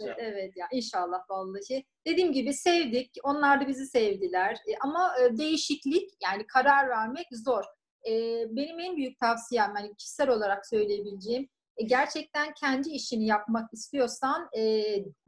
[0.00, 1.84] evet, evet ya inşallah vallahi.
[2.06, 3.10] Dediğim gibi sevdik.
[3.22, 4.52] Onlar da bizi sevdiler.
[4.52, 7.64] E, ama e, değişiklik yani karar vermek zor.
[8.08, 8.12] E,
[8.50, 14.62] benim en büyük tavsiyem yani kişisel olarak söyleyebileceğim e, gerçekten kendi işini yapmak istiyorsan e,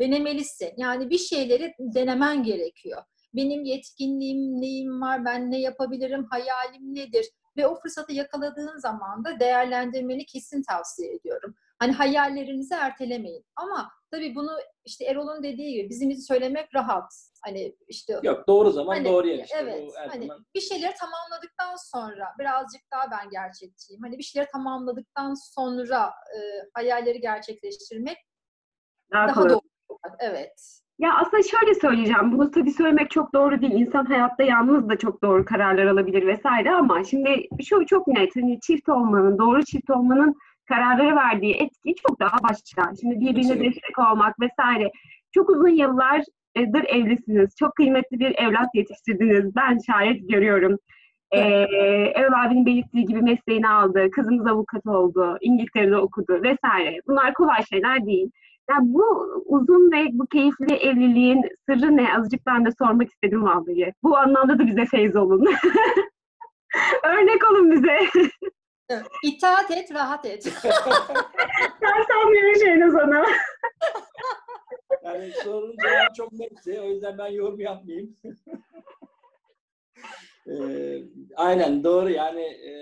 [0.00, 0.72] denemelisin.
[0.76, 3.02] Yani bir şeyleri denemen gerekiyor.
[3.34, 7.26] Benim yetkinliğim neyim var, ben ne yapabilirim, hayalim nedir?
[7.56, 11.54] Ve o fırsatı yakaladığın zaman da değerlendirmeni kesin tavsiye ediyorum.
[11.80, 13.44] Hani hayallerinizi ertelemeyin.
[13.56, 14.50] Ama tabii bunu
[14.84, 17.12] işte Erol'un dediği gibi bizim söylemek rahat.
[17.44, 19.58] Hani işte Yok doğru zaman Hani, doğru yer işte.
[19.60, 24.02] evet, Bu hani zaman bir şeyleri tamamladıktan sonra birazcık daha ben gerçekçiyim.
[24.02, 26.38] Hani bir şeyleri tamamladıktan sonra e,
[26.74, 28.16] hayalleri gerçekleştirmek
[29.12, 29.50] Daha daha kolay.
[29.50, 29.60] doğru.
[30.18, 30.80] Evet.
[30.98, 32.32] Ya aslında şöyle söyleyeceğim.
[32.38, 33.72] Bunu tabii söylemek çok doğru değil.
[33.72, 38.36] İnsan hayatta yalnız da çok doğru kararlar alabilir vesaire ama şimdi şu çok net.
[38.36, 40.34] Hani çift olmanın, doğru çift olmanın
[40.70, 42.92] kararları verdiği etki çok daha başka.
[43.00, 44.90] Şimdi birbirine destek olmak vesaire.
[45.34, 47.56] Çok uzun yıllardır evlisiniz.
[47.58, 49.56] Çok kıymetli bir evlat yetiştirdiniz.
[49.56, 50.76] Ben şayet görüyorum.
[51.32, 51.40] Ee,
[52.14, 54.10] Erol abinin belirttiği gibi mesleğini aldı.
[54.10, 55.38] Kızımız avukat oldu.
[55.40, 57.00] İngiltere'de okudu vesaire.
[57.08, 58.30] Bunlar kolay şeyler değil.
[58.70, 59.04] Yani bu
[59.46, 62.14] uzun ve bu keyifli evliliğin sırrı ne?
[62.16, 63.92] Azıcık ben de sormak istedim vallahi.
[64.02, 65.46] Bu anlamda da bize feyz olun.
[67.04, 67.98] Örnek olun bize.
[68.90, 69.06] evet.
[69.24, 70.52] İtaat et, rahat et.
[71.82, 73.26] Ben sanmıyorum şeyini sana.
[75.04, 76.80] Yani sorunun cevabı çok netti.
[76.80, 78.16] O yüzden ben yorum yapmayayım.
[80.46, 81.02] Ee,
[81.36, 82.10] aynen doğru.
[82.10, 82.72] Yani e,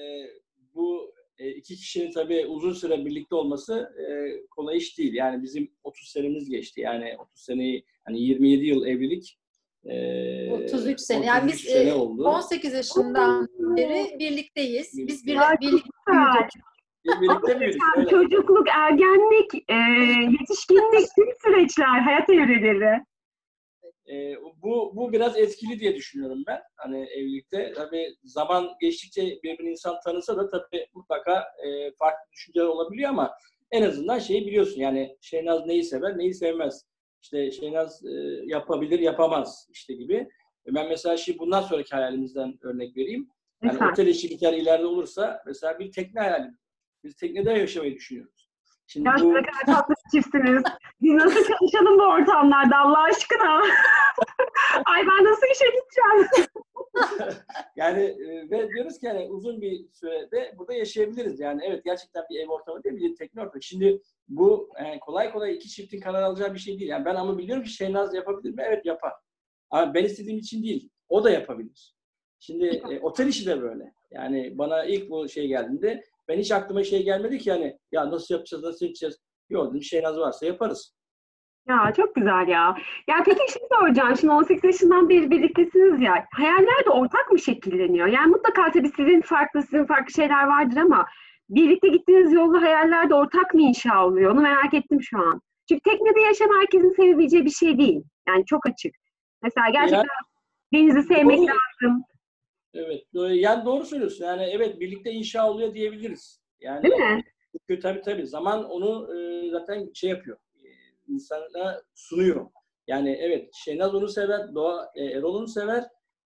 [0.75, 4.07] bu e, iki kişinin tabii uzun süre birlikte olması e,
[4.51, 5.14] kolay iş değil.
[5.14, 6.81] Yani bizim 30 senemiz geçti.
[6.81, 9.38] Yani 30 seneyi hani 27 yıl evlilik.
[9.85, 11.27] E, 33 sene.
[11.27, 12.25] Yani 33 biz sene e, oldu.
[12.25, 14.93] 18 yaşından beri birlikteyiz.
[14.97, 15.85] Biz bir, birlikte büyüdük.
[17.05, 17.81] Biz birlikte büyüdük.
[17.83, 18.11] Yani öyle.
[18.11, 19.75] çocukluk, ergenlik, e,
[20.41, 23.03] yetişkinlik, tüm süreçler, hayat evreleri.
[24.12, 26.61] E, bu bu biraz etkili diye düşünüyorum ben.
[26.77, 33.11] Hani evlilikte tabii zaman geçtikçe birbirini insan tanısa da tabii mutlaka e, farklı düşünceler olabiliyor
[33.11, 33.35] ama
[33.71, 34.81] en azından şeyi biliyorsun.
[34.81, 36.88] Yani Şehnaz neyi sever, neyi sevmez.
[37.23, 38.11] İşte Şehnaz e,
[38.45, 40.15] yapabilir, yapamaz işte gibi.
[40.67, 43.29] E, Ben mesela şimdi bundan sonraki hayalimizden örnek vereyim.
[43.63, 43.89] Yani Lütfen.
[43.91, 46.59] otel işi bir kere ileride olursa mesela bir tekne hayalim.
[47.05, 48.49] Biz teknede yaşamayı düşünüyoruz.
[48.87, 50.63] Şimdi Ya bu ne kadar tatlı çiftsiniz.
[51.03, 53.61] Biz nasıl çalışalım bu ortamlarda Allah aşkına?
[54.85, 56.49] Ay ben nasıl işe gideceğim?
[57.77, 61.41] Yani e, ve diyoruz ki yani uzun bir sürede burada yaşayabiliriz.
[61.41, 63.63] Yani evet gerçekten bir ev ortamı değil bir tekne ortamı.
[63.63, 66.91] Şimdi bu yani kolay kolay iki çiftin karar alacağı bir şey değil.
[66.91, 68.63] Yani ben ama biliyorum ki Şehnaz yapabilir mi?
[68.67, 69.13] Evet yapar.
[69.71, 70.91] Ama ben istediğim için değil.
[71.09, 71.95] O da yapabilir.
[72.41, 73.93] Şimdi e, otel işi de böyle.
[74.11, 78.35] Yani bana ilk bu şey geldiğinde ben hiç aklıma şey gelmedi ki yani ya nasıl
[78.35, 79.19] yapacağız, nasıl yapacağız?
[79.51, 80.95] Yok dedim Şehnaz varsa yaparız.
[81.69, 82.77] Ya çok güzel ya.
[83.09, 84.17] Ya peki şimdi soracağım.
[84.17, 86.27] Şimdi 18 yaşından beri birliktesiniz ya.
[86.33, 88.07] Hayaller de ortak mı şekilleniyor?
[88.07, 91.07] Yani mutlaka tabii sizin farklı, sizin farklı şeyler vardır ama
[91.49, 94.33] birlikte gittiğiniz yolda hayaller de ortak mı inşa oluyor?
[94.33, 95.41] Onu merak ettim şu an.
[95.69, 98.03] Çünkü teknede yaşam herkesin sevebileceği bir şey değil.
[98.29, 98.95] Yani çok açık.
[99.43, 100.07] Mesela gerçekten
[100.73, 101.47] denizi sevmek Doğru.
[101.47, 102.03] lazım.
[102.75, 103.03] Evet.
[103.15, 104.25] Yani doğru söylüyorsun.
[104.25, 106.41] Yani evet birlikte inşa oluyor diyebiliriz.
[106.61, 107.25] Yani Değil mi?
[107.53, 110.39] Çünkü tabii tabii zaman onu e, zaten şey yapıyor.
[111.09, 112.47] İnsana sunuyor.
[112.87, 115.85] Yani evet Şehnaz onu sever, Doğa e, Erol onu sever.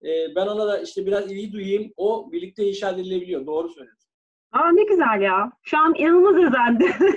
[0.04, 1.92] E, ben ona da işte biraz ilgi duyayım.
[1.96, 3.46] O birlikte inşa edilebiliyor.
[3.46, 4.10] Doğru söylüyorsun.
[4.52, 5.52] Aa ne güzel ya.
[5.62, 7.16] Şu an inanılmaz özendim.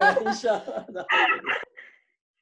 [0.26, 0.86] İnşallah.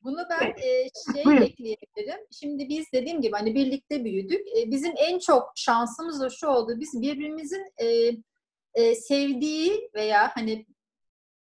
[0.02, 1.42] Bunu ben e, şey Buyurun.
[1.42, 2.26] ekleyebilirim.
[2.30, 4.40] Şimdi biz dediğim gibi hani birlikte büyüdük.
[4.58, 6.72] E, bizim en çok şansımız da şu oldu.
[6.80, 7.86] Biz birbirimizin e,
[8.74, 10.66] e, sevdiği veya hani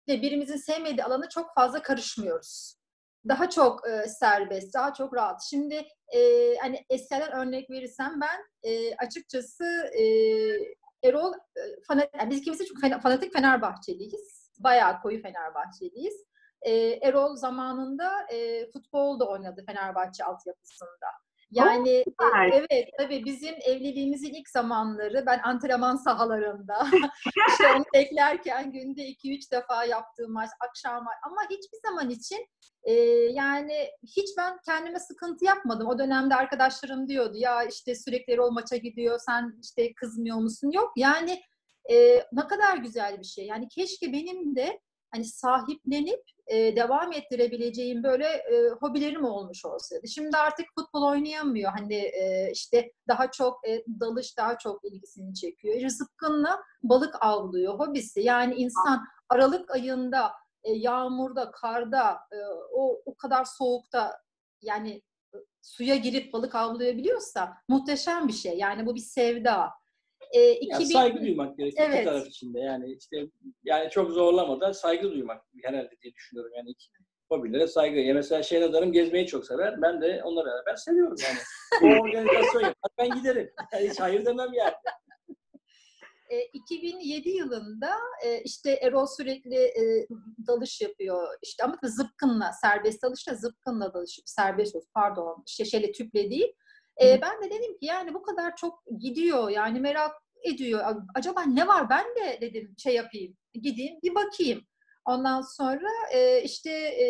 [0.09, 2.76] birimizin sevmediği alana çok fazla karışmıyoruz.
[3.29, 5.43] Daha çok e, serbest, daha çok rahat.
[5.51, 6.21] Şimdi e,
[6.57, 9.65] hani eskiden örnek verirsem ben e, açıkçası
[9.99, 10.05] e,
[11.09, 14.51] Erol e, fanat, yani biz ikimiz çok fanatik Fenerbahçeliyiz.
[14.59, 16.27] Bayağı koyu Fenerbahçeliyiz.
[16.62, 21.07] E, Erol zamanında e, futbol da oynadı Fenerbahçe altyapısında.
[21.51, 22.05] Yani e,
[22.53, 26.87] evet tabii bizim evliliğimizin ilk zamanları ben antrenman sahalarında
[27.49, 32.47] işte onu beklerken günde 2-3 defa yaptığım maç, akşam ama hiçbir zaman için
[32.85, 32.93] e,
[33.33, 35.89] yani hiç ben kendime sıkıntı yapmadım.
[35.89, 40.71] O dönemde arkadaşlarım diyordu ya işte sürekli Erol maça gidiyor sen işte kızmıyor musun?
[40.71, 41.43] Yok yani
[41.91, 43.47] e, ne kadar güzel bir şey.
[43.47, 44.81] Yani keşke benim de
[45.17, 50.09] hani sahiplenip e, devam ettirebileceğim böyle e, hobilerim olmuş olsaydı.
[50.09, 51.73] Şimdi artık futbol oynayamıyor.
[51.73, 55.75] Hani e, işte daha çok e, dalış daha çok ilgisini çekiyor.
[55.77, 58.21] E, Zıpkınla balık avlıyor hobisi.
[58.21, 60.33] Yani insan Aralık ayında
[60.65, 62.37] e, yağmurda, karda, e,
[62.73, 64.21] o o kadar soğukta
[64.63, 65.03] yani
[65.35, 68.59] e, suya girip balık avlayabiliyorsa muhteşem bir şey.
[68.59, 69.71] Yani bu bir sevda.
[70.33, 71.97] E, Ya 2000 saygı duymak gerekiyor Evet.
[72.01, 72.61] iki taraf içinde.
[72.61, 73.27] Yani işte
[73.65, 76.53] yani çok zorlamadan saygı duymak herhalde diye düşünüyorum.
[76.57, 76.89] Yani iki
[77.29, 77.99] hobilere saygı.
[77.99, 79.83] Ya mesela Şenaz Hanım gezmeyi çok sever.
[79.83, 81.39] Ben de onunla beraber seviyorum yani.
[81.83, 82.91] O organizasyon yapar.
[82.99, 83.51] Ben giderim.
[83.73, 84.75] Yani hiç hayır demem yani.
[86.31, 87.91] E, 2007 yılında
[88.25, 90.07] e, işte Erol sürekli e,
[90.47, 91.29] dalış yapıyor.
[91.43, 96.53] İşte ama zıpkınla, serbest dalışla zıpkınla dalış, serbest olsun pardon, şişeli tüple değil.
[97.03, 100.97] E, ben de dedim ki yani bu kadar çok gidiyor yani merak ediyor.
[101.15, 104.63] Acaba ne var ben de dedim şey yapayım, gideyim bir bakayım.
[105.05, 107.07] Ondan sonra e, işte e,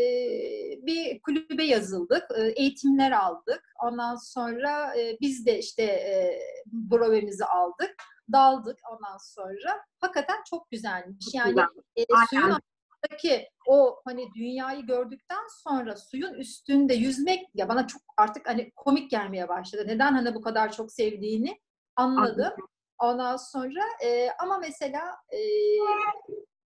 [0.83, 3.62] bir kulübe yazıldık, e, eğitimler aldık.
[3.85, 7.94] Ondan sonra e, biz de işte e, brovemizi aldık
[8.33, 9.85] daldık ondan sonra.
[10.01, 11.25] Hakikaten çok güzelmiş.
[11.25, 11.66] Çok yani güzel.
[11.96, 12.59] e, suyun
[13.07, 19.11] Altındaki o hani dünyayı gördükten sonra suyun üstünde yüzmek ya bana çok artık hani komik
[19.11, 19.85] gelmeye başladı.
[19.87, 21.61] Neden hani bu kadar çok sevdiğini
[21.97, 22.53] anladım.
[22.99, 25.03] Ondan sonra e, ama mesela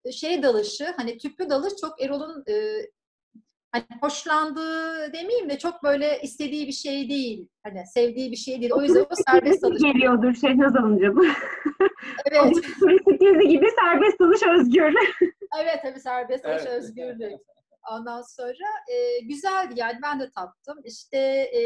[0.06, 2.54] e, şey dalışı hani tüplü dalış çok Erol'un e,
[3.72, 7.48] hani hoşlandığı demeyeyim de çok böyle istediği bir şey değil.
[7.62, 8.72] Hani sevdiği bir şey değil.
[8.72, 9.82] O yüzden o serbest dalış.
[9.82, 11.20] geliyordur Şehnaz Hanımcığım.
[12.24, 12.54] Evet.
[12.80, 14.94] Turistik gezi gibi serbest dalış özgür.
[15.60, 16.66] Evet tabii serbest Evet.
[16.66, 17.32] özgürlük.
[17.92, 20.80] Ondan sonra e, güzeldi yani ben de tattım.
[20.84, 21.62] İşte e,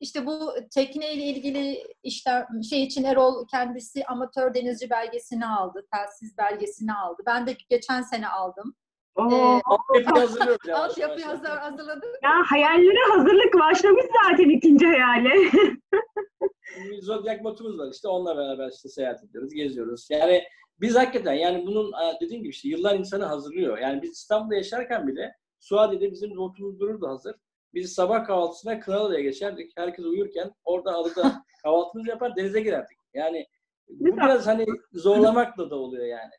[0.00, 6.92] işte bu tekneyle ilgili işte şey için Erol kendisi amatör denizci belgesini aldı, telsiz belgesini
[6.94, 7.22] aldı.
[7.26, 8.74] Ben de geçen sene aldım.
[9.16, 9.60] Oo.
[10.06, 11.34] Hazırlıyoruz Altyapı yavaş.
[11.34, 12.08] hazır, hazırladım.
[12.22, 15.30] Ya hayallere hazırlık başlamış zaten ikinci hayale.
[17.02, 20.08] Zodiac botumuz var işte onunla beraber işte seyahat ediyoruz, geziyoruz.
[20.10, 20.42] Yani
[20.80, 23.78] biz hakikaten yani bunun e, dediğim gibi işte yıllar insanı hazırlıyor.
[23.78, 27.36] Yani biz İstanbul'da yaşarken bile Suadiye'de bizim botumuz dururdu hazır.
[27.74, 29.72] Biz sabah kahvaltısına Kınalı'ya geçerdik.
[29.76, 32.98] Herkes uyurken orada alıda kahvaltımızı yapar denize girerdik.
[33.14, 33.46] Yani
[33.88, 36.32] bu biraz hani zorlamakla da oluyor yani.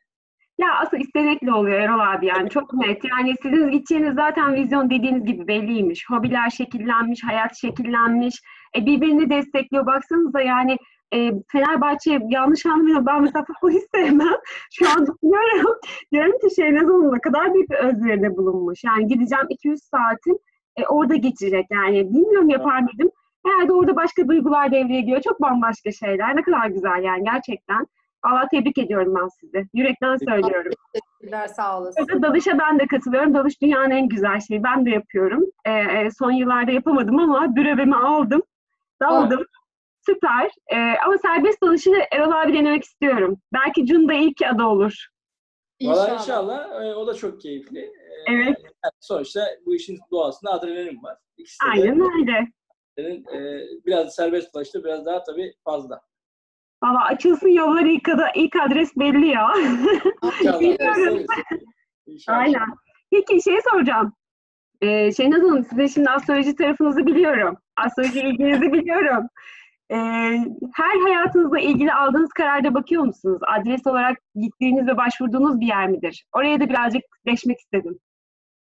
[0.58, 3.04] Ya aslında istemekle oluyor Erol abi yani çok net.
[3.04, 6.04] Yani sizin gideceğiniz zaten vizyon dediğiniz gibi belliymiş.
[6.10, 8.34] Hobiler şekillenmiş, hayat şekillenmiş.
[8.76, 9.86] E, birbirini destekliyor.
[9.86, 10.76] Baksanıza yani
[11.14, 13.06] e, Fenerbahçe yanlış anlamıyorum.
[13.06, 14.36] Ben mesela futbol hiç sevmem.
[14.72, 15.76] Şu an düşünüyorum.
[16.12, 18.84] Diyorum ki şey ne zaman ne kadar büyük bir özveride bulunmuş.
[18.84, 20.38] Yani gideceğim 200 saatim
[20.76, 21.66] e, orada geçecek.
[21.70, 23.10] Yani bilmiyorum yapar mıydım.
[23.46, 25.22] Herhalde orada başka duygular devreye giriyor.
[25.22, 26.36] Çok bambaşka şeyler.
[26.36, 27.86] Ne kadar güzel yani gerçekten.
[28.22, 29.66] Allah tebrik ediyorum ben sizi.
[29.74, 30.72] Yürekten söylüyorum.
[30.92, 32.02] Teşekkürler sağ olasın.
[32.02, 33.34] Orada dalışa ben de katılıyorum.
[33.34, 34.62] Dalış dünyanın en güzel şeyi.
[34.62, 35.44] Ben de yapıyorum.
[35.64, 38.42] Ee, e, son yıllarda yapamadım ama brevemi aldım.
[39.00, 39.44] Daldım.
[40.06, 40.50] Süper.
[40.72, 43.38] Ee, ama serbest dalışı Erol abi denemek istiyorum.
[43.52, 45.06] Belki Cunda ilk adı olur.
[45.82, 47.78] Valla inşallah e, o da çok keyifli.
[47.80, 47.90] E,
[48.32, 48.56] Evet.
[48.64, 51.16] yani sonuçta bu işin doğasında adrenalin var.
[51.36, 52.46] İkisi de Aynen öyle.
[52.98, 56.00] senin, e, biraz serbest dolaşta biraz daha tabii fazla.
[56.82, 59.52] Valla açılsın yolları ilk, adı, ilk adres belli ya.
[60.40, 60.60] İnşallah.
[60.60, 61.26] Bilmiyorum.
[62.06, 62.38] İnşallah.
[62.38, 62.68] Aynen.
[63.10, 64.12] Peki şey soracağım.
[64.80, 67.56] Ee, Şehnaz Hanım size şimdi astroloji tarafınızı biliyorum.
[67.76, 69.28] Astroloji ilginizi biliyorum.
[69.90, 69.96] Ee,
[70.74, 73.40] her hayatınızla ilgili aldığınız kararda bakıyor musunuz?
[73.58, 76.26] Adres olarak gittiğiniz ve başvurduğunuz bir yer midir?
[76.32, 78.00] Oraya da birazcık deşmek istedim.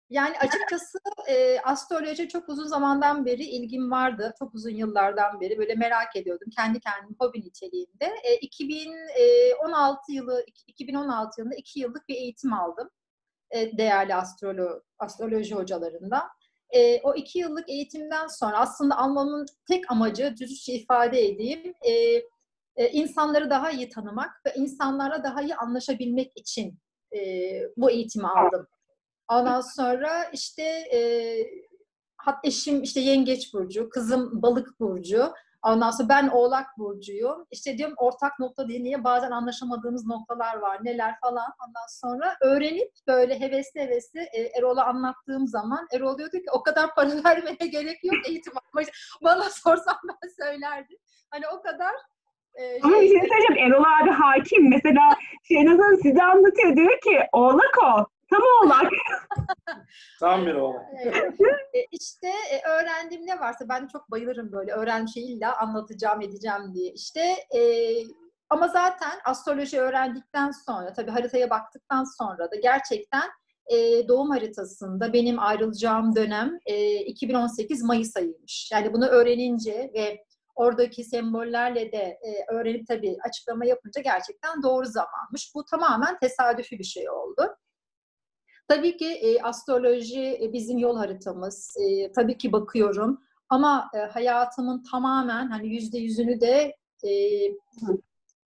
[0.09, 0.97] Yani açıkçası
[1.27, 4.33] e, astroloji çok uzun zamandan beri ilgim vardı.
[4.39, 6.47] Çok uzun yıllardan beri böyle merak ediyordum.
[6.57, 8.05] Kendi kendime hobi niteliğinde.
[8.23, 12.89] E, 2016 yılı 2016 yılında iki yıllık bir eğitim aldım.
[13.51, 16.29] E, değerli astrolo, astroloji hocalarından.
[16.75, 21.73] E, o iki yıllık eğitimden sonra aslında almamın tek amacı dürüstçe ifade edeyim.
[21.81, 21.91] E,
[22.75, 26.79] e, insanları daha iyi tanımak ve insanlarla daha iyi anlaşabilmek için
[27.15, 27.19] e,
[27.77, 28.67] bu eğitimi aldım.
[29.27, 30.99] Ondan sonra işte e,
[32.17, 35.33] hat eşim işte yengeç burcu, kızım balık burcu.
[35.63, 37.45] Ondan sonra ben oğlak burcuyum.
[37.51, 41.53] İşte diyorum ortak nokta diye niye bazen anlaşamadığımız noktalar var neler falan.
[41.67, 46.95] Ondan sonra öğrenip böyle hevesli hevesli e, Erol'a anlattığım zaman Erol diyordu ki o kadar
[46.95, 48.93] para vermeye gerek yok eğitim almak.
[49.23, 50.97] Bana sorsan ben söylerdim.
[51.31, 51.93] Hani o kadar
[52.55, 53.71] e, Ama bir şey, şey söyleyeceğim.
[53.71, 54.69] Erol abi hakim.
[54.69, 55.09] Mesela
[55.43, 56.75] Şehnaz Hanım size anlatıyor.
[56.75, 58.05] Diyor ki oğlak o.
[58.33, 58.91] Tam oğlak.
[60.19, 60.83] Tam bir oğlan.
[61.03, 61.33] Evet.
[61.91, 66.91] İşte e, öğrendiğim ne varsa ben çok bayılırım böyle öğrendiğim şeyi illa anlatacağım edeceğim diye.
[66.91, 67.21] İşte
[67.55, 67.61] e,
[68.49, 73.29] ama zaten astroloji öğrendikten sonra tabii haritaya baktıktan sonra da gerçekten
[73.67, 78.69] e, doğum haritasında benim ayrılacağım dönem e, 2018 Mayıs ayıymış.
[78.73, 85.51] Yani bunu öğrenince ve oradaki sembollerle de e, öğrenip tabii açıklama yapınca gerçekten doğru zamanmış.
[85.55, 87.55] Bu tamamen tesadüfi bir şey oldu.
[88.75, 91.77] Tabii ki e, astroloji e, bizim yol haritamız.
[91.79, 96.75] E, tabii ki bakıyorum ama e, hayatımın tamamen hani yüzde yüzünü de
[97.07, 97.11] e,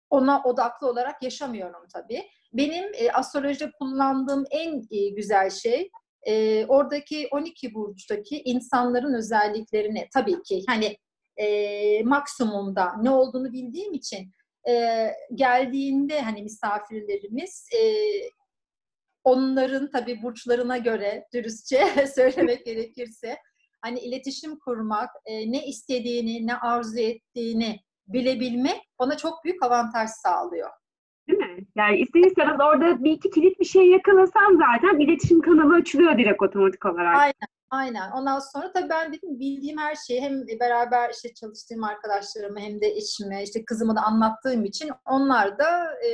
[0.10, 2.24] ona odaklı olarak yaşamıyorum tabii.
[2.54, 5.92] Benim e, astrolojide kullandığım en e, güzel şey
[6.24, 10.98] e, oradaki 12 burçtaki insanların özelliklerini tabii ki hani
[11.38, 14.32] e, maksimumda ne olduğunu bildiğim için
[14.70, 17.82] e, geldiğinde hani misafirlerimiz e,
[19.26, 23.38] onların tabii burçlarına göre dürüstçe söylemek gerekirse
[23.82, 30.70] hani iletişim kurmak, e, ne istediğini, ne arzu ettiğini bilebilmek bana çok büyük avantaj sağlıyor.
[31.28, 31.66] Değil mi?
[31.76, 36.42] Yani ister istemez orada bir iki kilit bir şey yakalasan zaten iletişim kanalı açılıyor direkt
[36.42, 37.18] otomatik olarak.
[37.18, 37.56] Aynen.
[37.70, 38.12] Aynen.
[38.12, 42.88] Ondan sonra tabii ben dedim bildiğim her şeyi hem beraber işte çalıştığım arkadaşlarıma hem de
[42.88, 46.10] eşime, işte kızıma da anlattığım için onlar da e,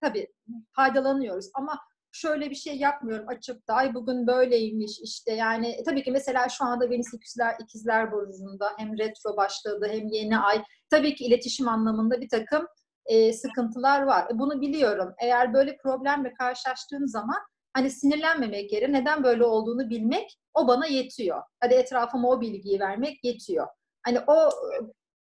[0.00, 0.26] tabii
[0.72, 1.50] faydalanıyoruz.
[1.54, 1.78] Ama
[2.12, 6.48] şöyle bir şey yapmıyorum açıp da ay bugün böyleymiş işte yani e, tabii ki mesela
[6.48, 11.68] şu anda Venüs ikizler, ikizler burcunda hem retro başladı hem yeni ay tabii ki iletişim
[11.68, 12.66] anlamında bir takım
[13.06, 14.24] e, sıkıntılar var.
[14.34, 15.14] E, bunu biliyorum.
[15.22, 17.38] Eğer böyle problemle karşılaştığım zaman
[17.74, 21.42] hani sinirlenmemek yerine neden böyle olduğunu bilmek o bana yetiyor.
[21.60, 23.66] Hadi etrafıma o bilgiyi vermek yetiyor.
[24.02, 24.50] Hani o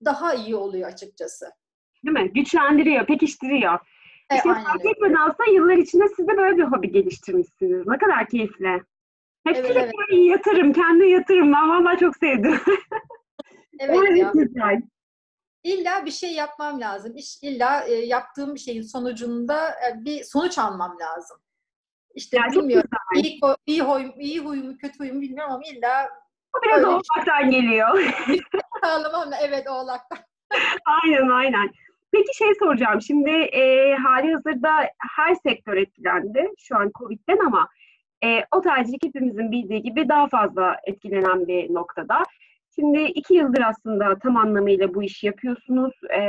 [0.05, 1.45] daha iyi oluyor açıkçası.
[2.05, 2.33] Değil mi?
[2.33, 3.79] Güçlendiriyor, pekiştiriyor.
[4.31, 7.87] E, İşte aynen fark etmeden aslında yıllar içinde siz de böyle bir hobi geliştirmişsiniz.
[7.87, 8.83] Ne kadar keyifli.
[9.47, 10.29] Hep Evet, sürekli evet.
[10.29, 11.53] yatırım, kendi yatırım.
[11.53, 12.59] Ben vallahi çok sevdim.
[13.79, 14.31] Evet ya.
[14.33, 14.81] güzel.
[15.63, 17.15] İlla bir şey yapmam lazım.
[17.15, 21.37] İş, illa e, yaptığım bir şeyin sonucunda e, bir sonuç almam lazım.
[22.15, 22.89] İşte Yani bilmiyorum.
[23.15, 26.09] İyi, iyi, huy, iyi huy mu kötü huy mu bilmiyorum ama illa
[26.57, 26.87] O biraz Öyle.
[26.87, 28.13] olmaktan geliyor.
[28.83, 29.29] sağlamam.
[29.41, 30.19] Evet oğlaktan.
[31.03, 31.69] aynen aynen.
[32.11, 33.01] Peki şey soracağım.
[33.01, 34.69] Şimdi e, hali hazırda
[35.17, 37.67] her sektör etkilendi şu an Covid'den ama
[38.23, 42.23] e, otelcilik hepimizin bildiği gibi daha fazla etkilenen bir noktada.
[42.75, 45.93] Şimdi iki yıldır aslında tam anlamıyla bu işi yapıyorsunuz.
[46.17, 46.21] E,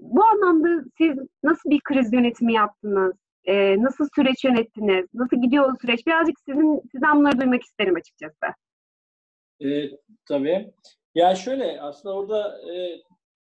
[0.00, 3.12] bu anlamda siz nasıl bir kriz yönetimi yaptınız?
[3.44, 5.06] E, nasıl süreç yönettiniz?
[5.14, 6.06] Nasıl gidiyor o süreç?
[6.06, 8.46] Birazcık sizin sizden bunları duymak isterim açıkçası.
[9.64, 9.68] E,
[10.28, 10.72] tabii.
[11.14, 12.72] Ya şöyle aslında orada e,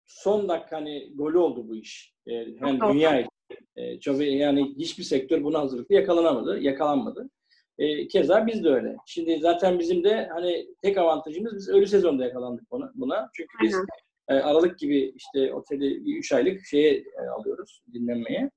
[0.09, 2.13] son dakika hani golü oldu bu iş.
[2.27, 2.93] E, hem doğru.
[2.93, 3.27] dünya.
[3.75, 7.29] E, çok yani hiçbir sektör buna hazırlıklı yakalanamadı, yakalanmadı.
[7.77, 8.95] E, keza biz de öyle.
[9.05, 12.91] Şimdi zaten bizim de hani tek avantajımız biz ölü sezonda yakalandık buna.
[12.95, 13.29] buna.
[13.33, 14.41] Çünkü biz Aynen.
[14.41, 18.51] e, Aralık gibi işte oteli bir üç aylık şeye e, alıyoruz dinlenmeye.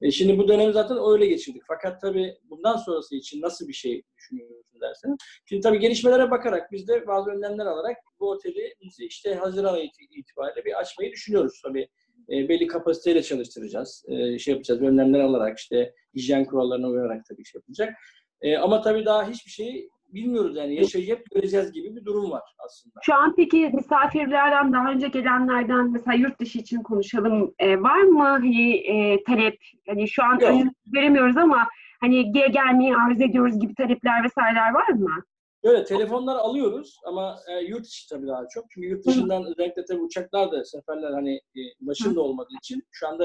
[0.00, 1.62] E, şimdi bu dönemi zaten öyle geçirdik.
[1.68, 5.16] Fakat tabii bundan sonrası için nasıl bir şey düşünüyorsun derseniz.
[5.44, 10.64] Şimdi tabii gelişmelere bakarak biz de bazı önlemler alarak bu oteli işte Haziran ayı itibariyle
[10.64, 11.60] bir açmayı düşünüyoruz.
[11.64, 11.88] Tabii
[12.30, 14.04] e, belli kapasiteyle çalıştıracağız.
[14.08, 17.94] E, şey yapacağız, önlemler alarak işte hijyen kurallarına uyarak tabii şey yapılacak.
[18.40, 22.94] E, ama tabii daha hiçbir şeyi bilmiyoruz yani yaşayıp göreceğiz gibi bir durum var aslında.
[23.02, 27.54] Şu an peki misafirlerden daha önce gelenlerden mesela yurt dışı için konuşalım.
[27.58, 29.58] E, var mı hani e, talep?
[29.88, 30.38] Hani şu an
[30.86, 31.68] göremiyoruz ama
[32.00, 35.10] hani gel gelmeyi arzu ediyoruz gibi talepler vesaireler var mı?
[35.64, 38.64] Böyle telefonlar alıyoruz ama e, yurt içi tabii daha çok.
[38.70, 43.24] Çünkü yurt dışından özellikle tabii uçaklar da seferler hani e, başında olmadığı için şu anda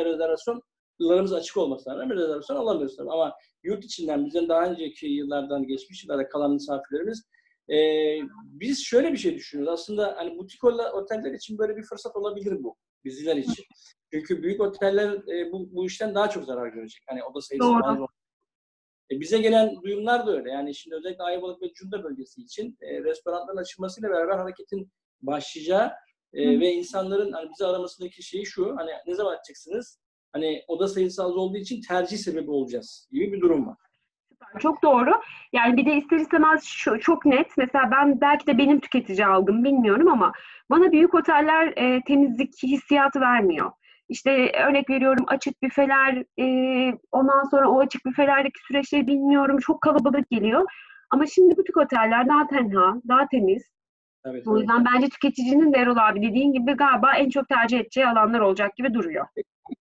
[1.00, 3.12] rezervasyonlarımız açık olmasına rağmen rezervasyon alamıyoruz tabii.
[3.12, 3.34] Ama
[3.64, 7.24] yurt içinden bizim daha önceki yıllardan geçmiş yıllarda kalan misafirlerimiz
[7.70, 7.78] e,
[8.44, 9.74] biz şöyle bir şey düşünüyoruz.
[9.74, 13.66] Aslında hani butik oteller için böyle bir fırsat olabilir bu bizler için.
[14.14, 17.04] Çünkü büyük oteller e, bu, bu işten daha çok zarar görecek.
[17.08, 18.08] Hani oda sayısı Doğru.
[19.12, 20.52] e, bize gelen duyumlar da öyle.
[20.52, 25.92] Yani şimdi özellikle Ayvalık ve Cunda bölgesi için e, restoranların açılmasıyla beraber hareketin başlayacağı
[26.34, 28.76] e, ve insanların hani bizi aramasındaki şey şu.
[28.78, 29.99] Hani ne zaman açacaksınız?
[30.34, 33.78] Hani oda sayısı az olduğu için tercih sebebi olacağız gibi bir durum var.
[34.60, 35.12] Çok doğru.
[35.54, 37.48] Yani bir de ister istemez şu, çok net.
[37.58, 40.32] Mesela ben belki de benim tüketici algım bilmiyorum ama
[40.70, 43.72] bana büyük oteller e, temizlik hissiyatı vermiyor.
[44.10, 46.46] İşte örnek veriyorum açık büfeler, e,
[47.12, 49.58] ondan sonra o açık büfelerdeki süreçleri bilmiyorum.
[49.58, 50.66] Çok kalabalık geliyor.
[51.10, 53.64] Ama şimdi butik oteller daha tenha, daha temiz.
[54.26, 54.62] Evet, O evet.
[54.62, 58.76] yüzden bence tüketicinin de Erol abi dediğin gibi galiba en çok tercih edeceği alanlar olacak
[58.76, 59.26] gibi duruyor.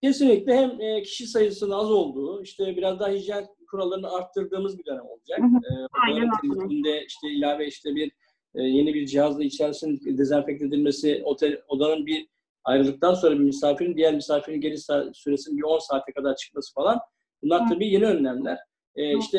[0.03, 5.05] Kesinlikle hem e, kişi sayısının az olduğu, işte biraz daha hijyen kurallarını arttırdığımız bir dönem
[5.07, 5.39] olacak.
[5.39, 5.83] Hı hı.
[5.83, 6.31] E, Aynen
[6.62, 7.05] öyle.
[7.07, 8.12] işte ilave işte bir
[8.55, 12.29] e, yeni bir cihazla içerisinin dezenfekte edilmesi, otel, odanın bir
[12.65, 14.77] ayrıldıktan sonra bir misafirin diğer misafirin geri
[15.15, 16.99] süresinin bir 10 saate kadar çıkması falan.
[17.43, 18.59] Bunlar tabii yeni önlemler.
[18.97, 19.19] E, Hı.
[19.19, 19.39] işte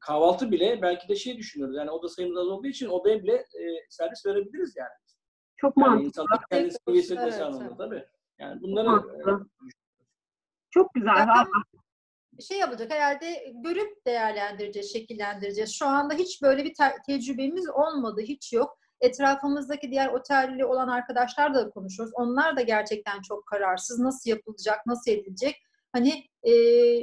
[0.00, 1.76] kahvaltı bile belki de şey düşünüyoruz.
[1.76, 4.88] Yani oda sayımız az olduğu için odaya bile e, servis verebiliriz yani.
[5.56, 6.06] Çok Yani mantıklı.
[6.06, 7.78] insanlar kendisi Evet, gibi hissetmesi evet, anlamında evet.
[7.78, 8.06] tabii.
[8.38, 9.32] Yani Çok bunları mantıklı.
[9.32, 9.70] e,
[10.70, 11.14] Çok güzel.
[11.16, 11.46] Zaten
[12.48, 15.74] şey yapacak herhalde görüp değerlendireceğiz, şekillendireceğiz.
[15.74, 18.78] Şu anda hiç böyle bir te- tecrübemiz olmadı, hiç yok.
[19.00, 22.14] Etrafımızdaki diğer otelli olan arkadaşlarla da konuşuyoruz.
[22.16, 23.98] Onlar da gerçekten çok kararsız.
[23.98, 25.56] Nasıl yapılacak, nasıl edilecek?
[25.98, 26.52] Hani e,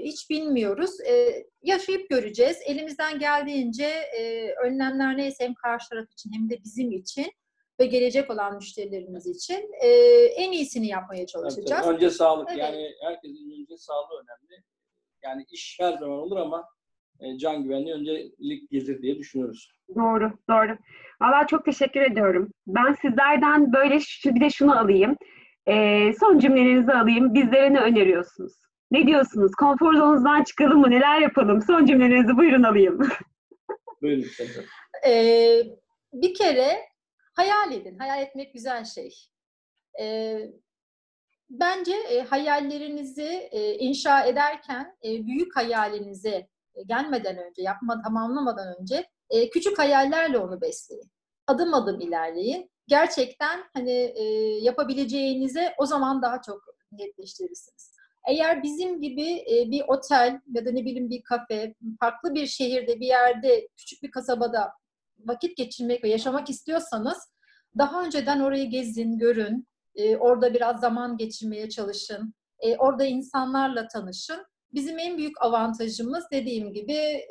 [0.03, 1.01] hiç bilmiyoruz.
[1.01, 2.57] E, yaşayıp göreceğiz.
[2.65, 3.85] Elimizden geldiğince
[4.19, 7.25] e, önlemler neyse hem karşı taraf için hem de bizim için
[7.79, 9.87] ve gelecek olan müşterilerimiz için e,
[10.25, 11.81] en iyisini yapmaya çalışacağız.
[11.83, 11.95] tabii.
[11.95, 12.49] Önce sağlık.
[12.49, 12.59] Evet.
[12.59, 14.63] Yani herkesin önce sağlığı önemli.
[15.23, 16.65] Yani iş her zaman olur ama
[17.19, 19.71] e, can güvenliği öncelik gelir diye düşünüyoruz.
[19.95, 20.77] Doğru, doğru.
[21.21, 22.51] Valla çok teşekkür ediyorum.
[22.67, 25.17] Ben sizlerden böyle şu, bir de şunu alayım.
[25.67, 27.33] Ee, son cümlelerinizi alayım.
[27.33, 28.64] Bizlere ne öneriyorsunuz?
[28.95, 29.51] Ne diyorsunuz?
[29.59, 30.91] Konfor zonunuzdan çıkalım mı?
[30.91, 31.61] Neler yapalım?
[31.61, 32.99] Son cümlelerinizi buyurun alayım.
[34.01, 34.25] Buyurun.
[35.07, 35.61] Ee,
[36.13, 36.77] bir kere
[37.33, 37.97] hayal edin.
[37.97, 39.13] Hayal etmek güzel şey.
[40.01, 40.39] Ee,
[41.49, 49.09] bence e, hayallerinizi e, inşa ederken e, büyük hayalinize e, gelmeden önce, yapma tamamlamadan önce
[49.29, 51.11] e, küçük hayallerle onu besleyin.
[51.47, 52.71] Adım adım ilerleyin.
[52.87, 54.23] Gerçekten hani e,
[54.61, 57.94] yapabileceğinize o zaman daha çok netleştirirsiniz.
[58.28, 62.99] Eğer bizim gibi e, bir otel ya da ne bileyim bir kafe, farklı bir şehirde
[62.99, 64.71] bir yerde, küçük bir kasabada
[65.19, 67.17] vakit geçirmek ve yaşamak istiyorsanız
[67.78, 69.67] daha önceden orayı gezin, görün.
[69.95, 72.34] E, orada biraz zaman geçirmeye çalışın.
[72.59, 74.45] E, orada insanlarla tanışın.
[74.73, 77.26] Bizim en büyük avantajımız dediğim gibi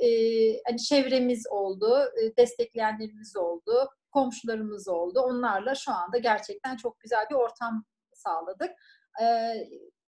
[0.66, 1.98] hani çevremiz oldu,
[2.38, 5.20] destekleyenlerimiz oldu, komşularımız oldu.
[5.20, 7.84] Onlarla şu anda gerçekten çok güzel bir ortam
[8.14, 8.70] sağladık.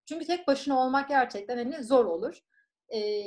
[0.06, 2.38] Çünkü tek başına olmak gerçekten hani zor olur.
[2.94, 3.24] E,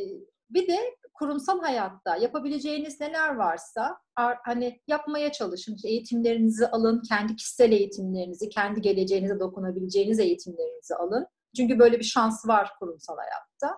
[0.50, 5.78] bir de kurumsal hayatta yapabileceğiniz neler varsa ar- hani yapmaya çalışın.
[5.86, 11.28] Eğitimlerinizi alın, kendi kişisel eğitimlerinizi, kendi geleceğinize dokunabileceğiniz eğitimlerinizi alın.
[11.56, 13.78] Çünkü böyle bir şans var kurumsal hayatta.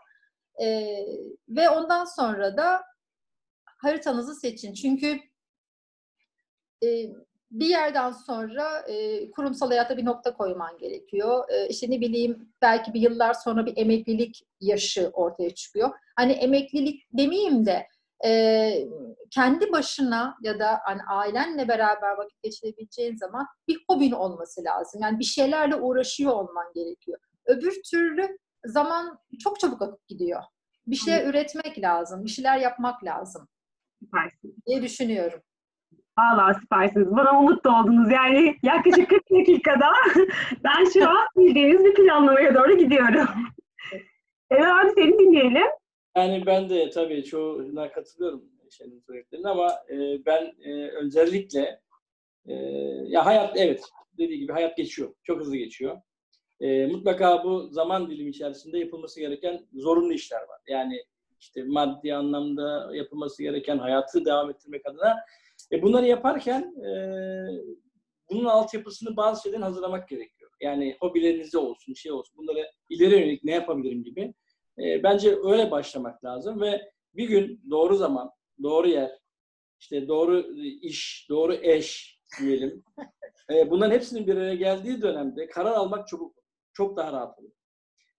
[0.62, 1.06] Ee,
[1.50, 2.82] ve ondan sonra da
[3.66, 4.74] haritanızı seçin.
[4.74, 5.20] Çünkü
[6.84, 6.88] e,
[7.52, 11.50] bir yerden sonra e, kurumsal hayatta bir nokta koyman gerekiyor.
[11.50, 15.90] E, işte ne bileyim belki bir yıllar sonra bir emeklilik yaşı ortaya çıkıyor.
[16.16, 17.88] Hani emeklilik demeyeyim de
[18.26, 18.72] e,
[19.32, 25.02] kendi başına ya da hani ailenle beraber vakit geçirebileceğin zaman bir hobin olması lazım.
[25.02, 27.20] Yani bir şeylerle uğraşıyor olman gerekiyor.
[27.46, 30.42] Öbür türlü zaman çok çabuk akıp gidiyor.
[30.88, 33.48] Bir şey üretmek lazım, bir şeyler yapmak lazım
[34.00, 34.56] Süpersiniz.
[34.68, 35.42] diye düşünüyorum.
[36.20, 37.12] Valla süpersiniz.
[37.12, 38.12] Bana umut oldunuz.
[38.12, 39.94] Yani yaklaşık 40 dakikada
[40.64, 43.28] ben şu an bildiğiniz bir planlamaya doğru gidiyorum.
[44.50, 45.68] Evet abi seni dinleyelim.
[46.18, 51.80] Yani ben de tabii çoğuna katılıyorum şeyin söylediklerine ama e, ben e, özellikle
[52.46, 52.54] e,
[53.08, 53.84] ya hayat evet
[54.18, 55.14] dediği gibi hayat geçiyor.
[55.24, 56.02] Çok hızlı geçiyor.
[56.60, 60.60] E, mutlaka bu zaman dilimi içerisinde yapılması gereken zorunlu işler var.
[60.68, 61.04] Yani
[61.40, 65.16] işte maddi anlamda yapılması gereken hayatı devam ettirmek adına.
[65.72, 66.92] E, bunları yaparken e,
[68.30, 70.52] bunun altyapısını bazı şeyden hazırlamak gerekiyor.
[70.62, 72.38] Yani hobilerinizde olsun, şey olsun.
[72.38, 74.34] Bunları ileri yönelik ne yapabilirim gibi.
[74.78, 78.32] E, bence öyle başlamak lazım ve bir gün doğru zaman,
[78.64, 79.12] doğru yer,
[79.80, 82.84] işte doğru iş, doğru eş diyelim.
[83.50, 86.36] E, bunların hepsinin bir araya geldiği dönemde karar almak çok
[86.74, 87.52] çok daha rahat olur.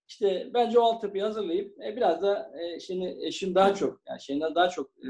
[0.08, 4.54] İşte bence o altyapıyı hazırlayıp e, biraz da e, şimdi eşim daha çok yani şeyinden
[4.54, 5.08] daha çok e,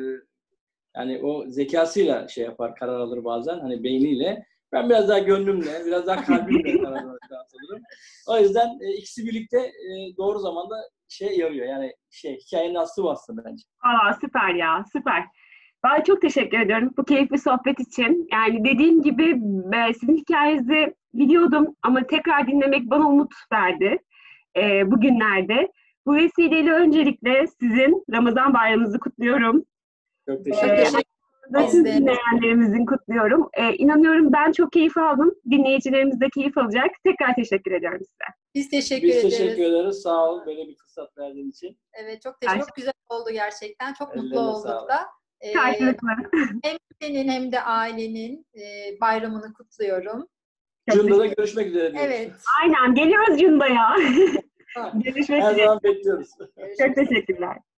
[0.97, 4.47] yani o zekasıyla şey yapar, karar alır bazen hani beyniyle.
[4.73, 7.83] Ben biraz daha gönlümle, biraz daha kalbimle karar alırım.
[8.29, 10.77] O yüzden e, ikisi birlikte e, doğru zamanda
[11.09, 11.67] şey yarıyor.
[11.67, 13.65] Yani şey hikayenin aslı aslında bence.
[13.85, 15.25] Valla süper ya süper.
[15.85, 18.29] Ben çok teşekkür ediyorum bu keyifli sohbet için.
[18.33, 19.41] Yani dediğim gibi
[19.77, 23.99] e, sizin hikayenizi biliyordum ama tekrar dinlemek bana umut verdi
[24.57, 25.73] e, bugünlerde.
[26.07, 29.65] Bu vesileyle öncelikle sizin Ramazan bayramınızı kutluyorum.
[30.29, 30.93] Çok teşekkür Ee, ederim.
[31.51, 31.93] Biz tüm de.
[31.95, 33.49] dinleyenlerimizin kutluyorum.
[33.55, 35.35] Ee, inanıyorum ben çok keyif aldım.
[35.51, 36.87] Dinleyicilerimiz de keyif alacak.
[37.07, 38.25] Tekrar teşekkür ediyorum size.
[38.55, 39.39] Biz teşekkür Biz ederiz.
[39.39, 40.03] teşekkür ederiz.
[40.03, 41.79] Sağ ol böyle bir fırsat verdiğin için.
[41.93, 43.93] Evet çok teşekkür Çok güzel oldu gerçekten.
[43.95, 44.91] Çok mutlu Ellerine olduk sağlık.
[44.91, 45.01] da.
[45.41, 46.09] Ee, Karşılıklı.
[46.65, 48.61] hem senin hem de ailenin e,
[49.01, 50.27] bayramını kutluyorum.
[50.93, 52.11] Cunda'da teşekkür- görüşmek üzere diyoruz.
[52.11, 52.33] Evet.
[52.63, 53.97] Aynen geliyoruz Cunda'ya.
[54.95, 55.65] Görüşmek Her üzere.
[55.67, 56.29] zaman bekliyoruz.
[56.79, 57.57] Çok teşekkürler.